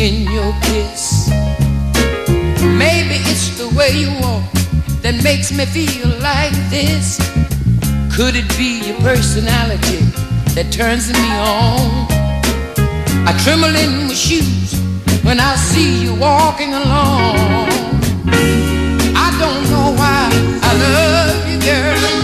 in 0.03 0.30
your 0.30 0.51
kiss. 0.63 1.30
Maybe 2.84 3.15
it's 3.31 3.57
the 3.57 3.69
way 3.73 3.91
you 3.91 4.11
walk 4.19 4.43
that 5.01 5.15
makes 5.23 5.49
me 5.53 5.63
feel 5.65 6.09
like 6.19 6.51
this. 6.69 7.17
Could 8.13 8.35
it 8.35 8.49
be 8.57 8.84
your 8.88 8.99
personality 8.99 10.03
that 10.55 10.73
turns 10.73 11.07
me 11.07 11.30
on? 11.39 12.11
I 13.30 13.31
tremble 13.45 13.73
in 13.84 14.07
my 14.07 14.13
shoes 14.13 14.75
when 15.23 15.39
I 15.39 15.55
see 15.55 16.03
you 16.03 16.13
walking 16.15 16.73
along. 16.73 17.71
I 19.25 19.30
don't 19.39 19.63
know 19.71 19.95
why 19.95 20.27
I 20.67 20.71
love 20.84 21.49
you, 21.49 21.59
girl. 21.61 22.22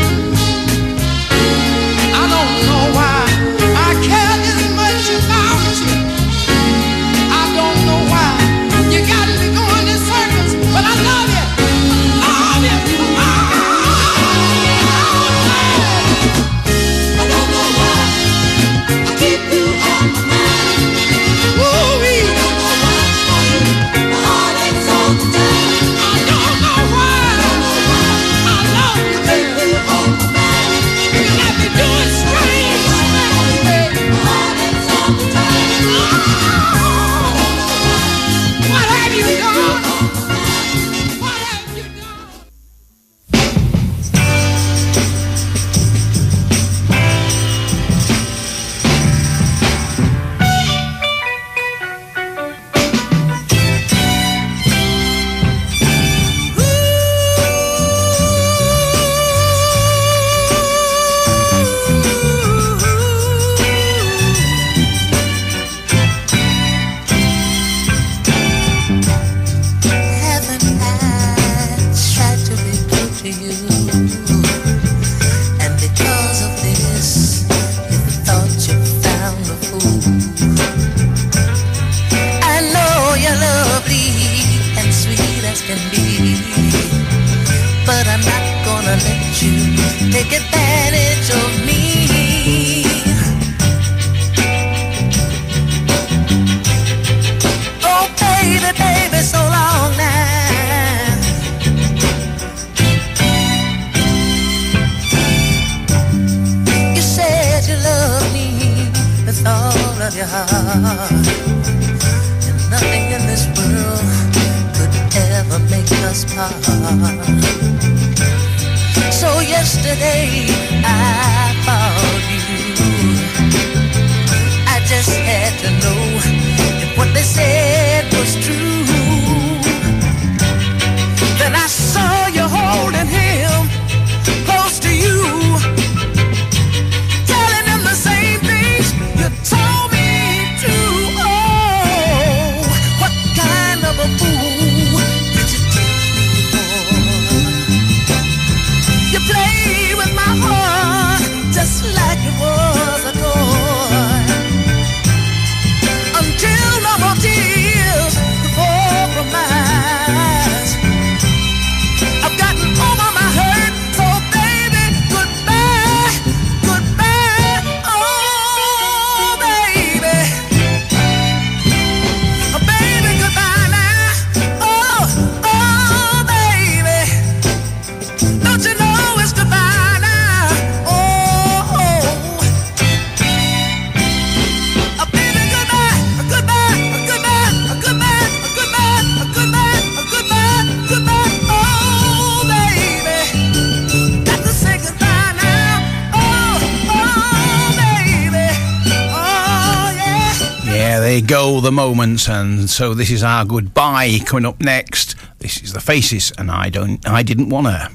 go 201.29 201.61
the 201.61 201.71
moments, 201.71 202.27
and 202.27 202.67
so 202.67 202.95
this 202.95 203.11
is 203.11 203.21
our 203.21 203.45
goodbye 203.45 204.17
coming 204.25 204.47
up 204.47 204.59
next. 204.59 205.15
This 205.37 205.61
is 205.61 205.73
the 205.73 205.79
Faces, 205.79 206.33
and 206.39 206.49
I 206.49 206.69
don't, 206.69 207.07
I 207.07 207.21
didn't 207.21 207.49
wanna. 207.49 207.91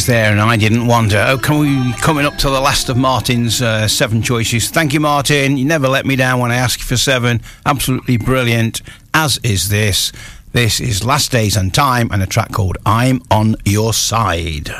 Is 0.00 0.06
there, 0.06 0.32
and 0.32 0.40
I 0.40 0.56
didn't 0.56 0.86
wonder. 0.86 1.22
Oh, 1.28 1.36
can 1.36 1.58
we 1.58 1.92
coming 2.00 2.24
up 2.24 2.38
to 2.38 2.48
the 2.48 2.58
last 2.58 2.88
of 2.88 2.96
Martyn's 2.96 3.60
uh, 3.60 3.86
seven 3.86 4.22
choices? 4.22 4.70
Thank 4.70 4.94
you, 4.94 5.00
Martyn. 5.00 5.58
You 5.58 5.66
never 5.66 5.88
let 5.88 6.06
me 6.06 6.16
down 6.16 6.40
when 6.40 6.50
I 6.50 6.54
ask 6.54 6.78
you 6.78 6.86
for 6.86 6.96
seven. 6.96 7.42
Absolutely 7.66 8.16
brilliant. 8.16 8.80
As 9.12 9.38
is 9.42 9.68
this. 9.68 10.10
This 10.54 10.80
is 10.80 11.04
Last 11.04 11.30
Days 11.30 11.54
and 11.54 11.74
Time, 11.74 12.08
and 12.12 12.22
a 12.22 12.26
track 12.26 12.50
called 12.50 12.78
"I'm 12.86 13.20
on 13.30 13.56
Your 13.66 13.92
Side." 13.92 14.70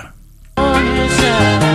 I'll 0.56 1.69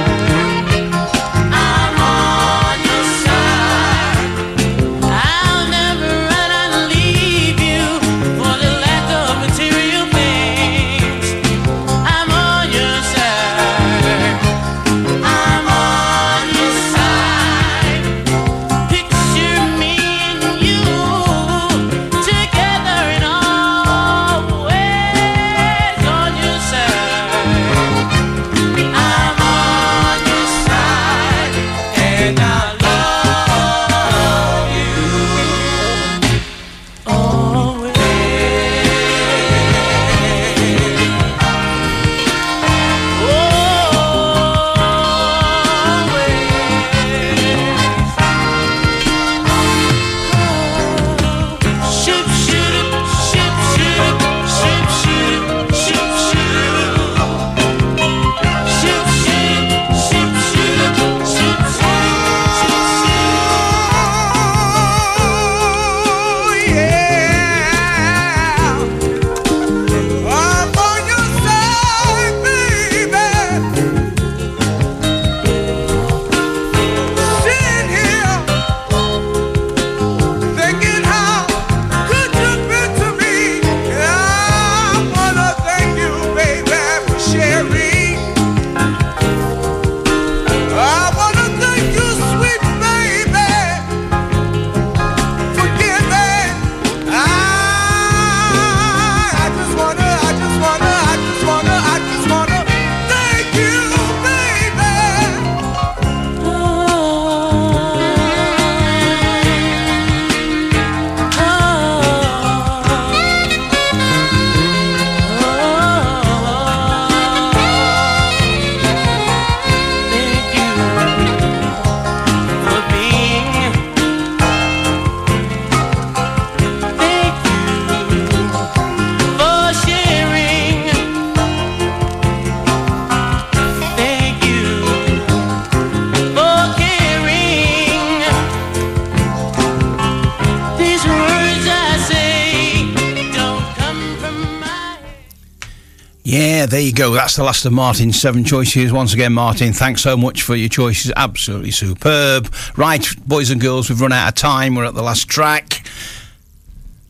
go. 146.95 147.11
That's 147.11 147.35
the 147.35 147.43
last 147.43 147.65
of 147.65 147.73
Martyn's 147.73 148.19
seven 148.19 148.43
choices. 148.43 148.91
Once 148.91 149.13
again, 149.13 149.34
Martyn, 149.34 149.73
thanks 149.73 150.01
so 150.01 150.15
much 150.15 150.41
for 150.41 150.55
your 150.55 150.69
choices. 150.69 151.11
Absolutely 151.15 151.72
superb. 151.72 152.51
Right, 152.76 153.05
boys 153.27 153.51
and 153.51 153.59
girls, 153.59 153.89
we've 153.89 154.01
run 154.01 154.13
out 154.13 154.30
of 154.30 154.35
time. 154.35 154.76
We're 154.76 154.85
at 154.85 154.95
the 154.95 155.03
last 155.03 155.27
track. 155.27 155.85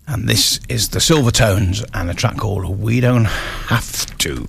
And 0.07 0.27
this 0.27 0.59
is 0.69 0.89
the 0.89 0.99
Silvertones 0.99 1.87
and 1.93 2.09
a 2.09 2.13
track 2.13 2.37
called 2.37 2.79
We 2.79 2.99
Don't 2.99 3.25
Have 3.25 4.17
to. 4.17 4.45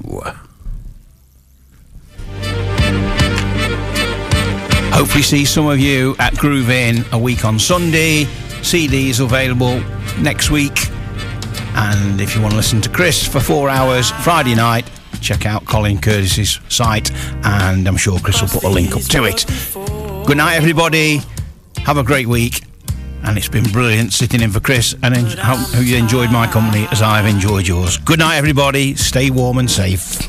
Hopefully, 4.92 5.22
see 5.22 5.44
some 5.44 5.66
of 5.66 5.78
you 5.78 6.16
at 6.18 6.34
Groove 6.36 6.70
In 6.70 7.04
a 7.12 7.18
week 7.18 7.44
on 7.44 7.58
Sunday. 7.58 8.24
CDs 8.62 9.20
available 9.20 9.80
next 10.18 10.50
week. 10.50 10.78
And 11.74 12.20
if 12.20 12.34
you 12.34 12.40
want 12.40 12.52
to 12.52 12.56
listen 12.56 12.80
to 12.80 12.88
Chris 12.88 13.26
for 13.26 13.38
four 13.38 13.68
hours 13.68 14.10
Friday 14.10 14.54
night, 14.54 14.90
check 15.26 15.44
out 15.44 15.66
Colin 15.66 15.98
Curtis's 16.00 16.60
site, 16.68 17.10
and 17.44 17.88
I'm 17.88 17.96
sure 17.96 18.20
Chris 18.20 18.40
will 18.40 18.48
put 18.48 18.62
a 18.62 18.68
link 18.68 18.94
up 18.94 19.02
to 19.02 19.24
it. 19.24 19.44
Good 20.24 20.36
night, 20.36 20.54
everybody. 20.54 21.20
Have 21.78 21.98
a 21.98 22.04
great 22.04 22.28
week. 22.28 22.62
And 23.24 23.36
it's 23.36 23.48
been 23.48 23.64
brilliant 23.64 24.12
sitting 24.12 24.40
in 24.40 24.52
for 24.52 24.60
Chris, 24.60 24.94
and 25.02 25.16
en- 25.16 25.26
hope 25.26 25.84
you 25.84 25.96
enjoyed 25.96 26.30
my 26.30 26.46
company 26.46 26.86
as 26.92 27.02
I've 27.02 27.26
enjoyed 27.26 27.66
yours. 27.66 27.98
Good 27.98 28.20
night, 28.20 28.36
everybody. 28.36 28.94
Stay 28.94 29.30
warm 29.30 29.58
and 29.58 29.68
safe. 29.68 30.28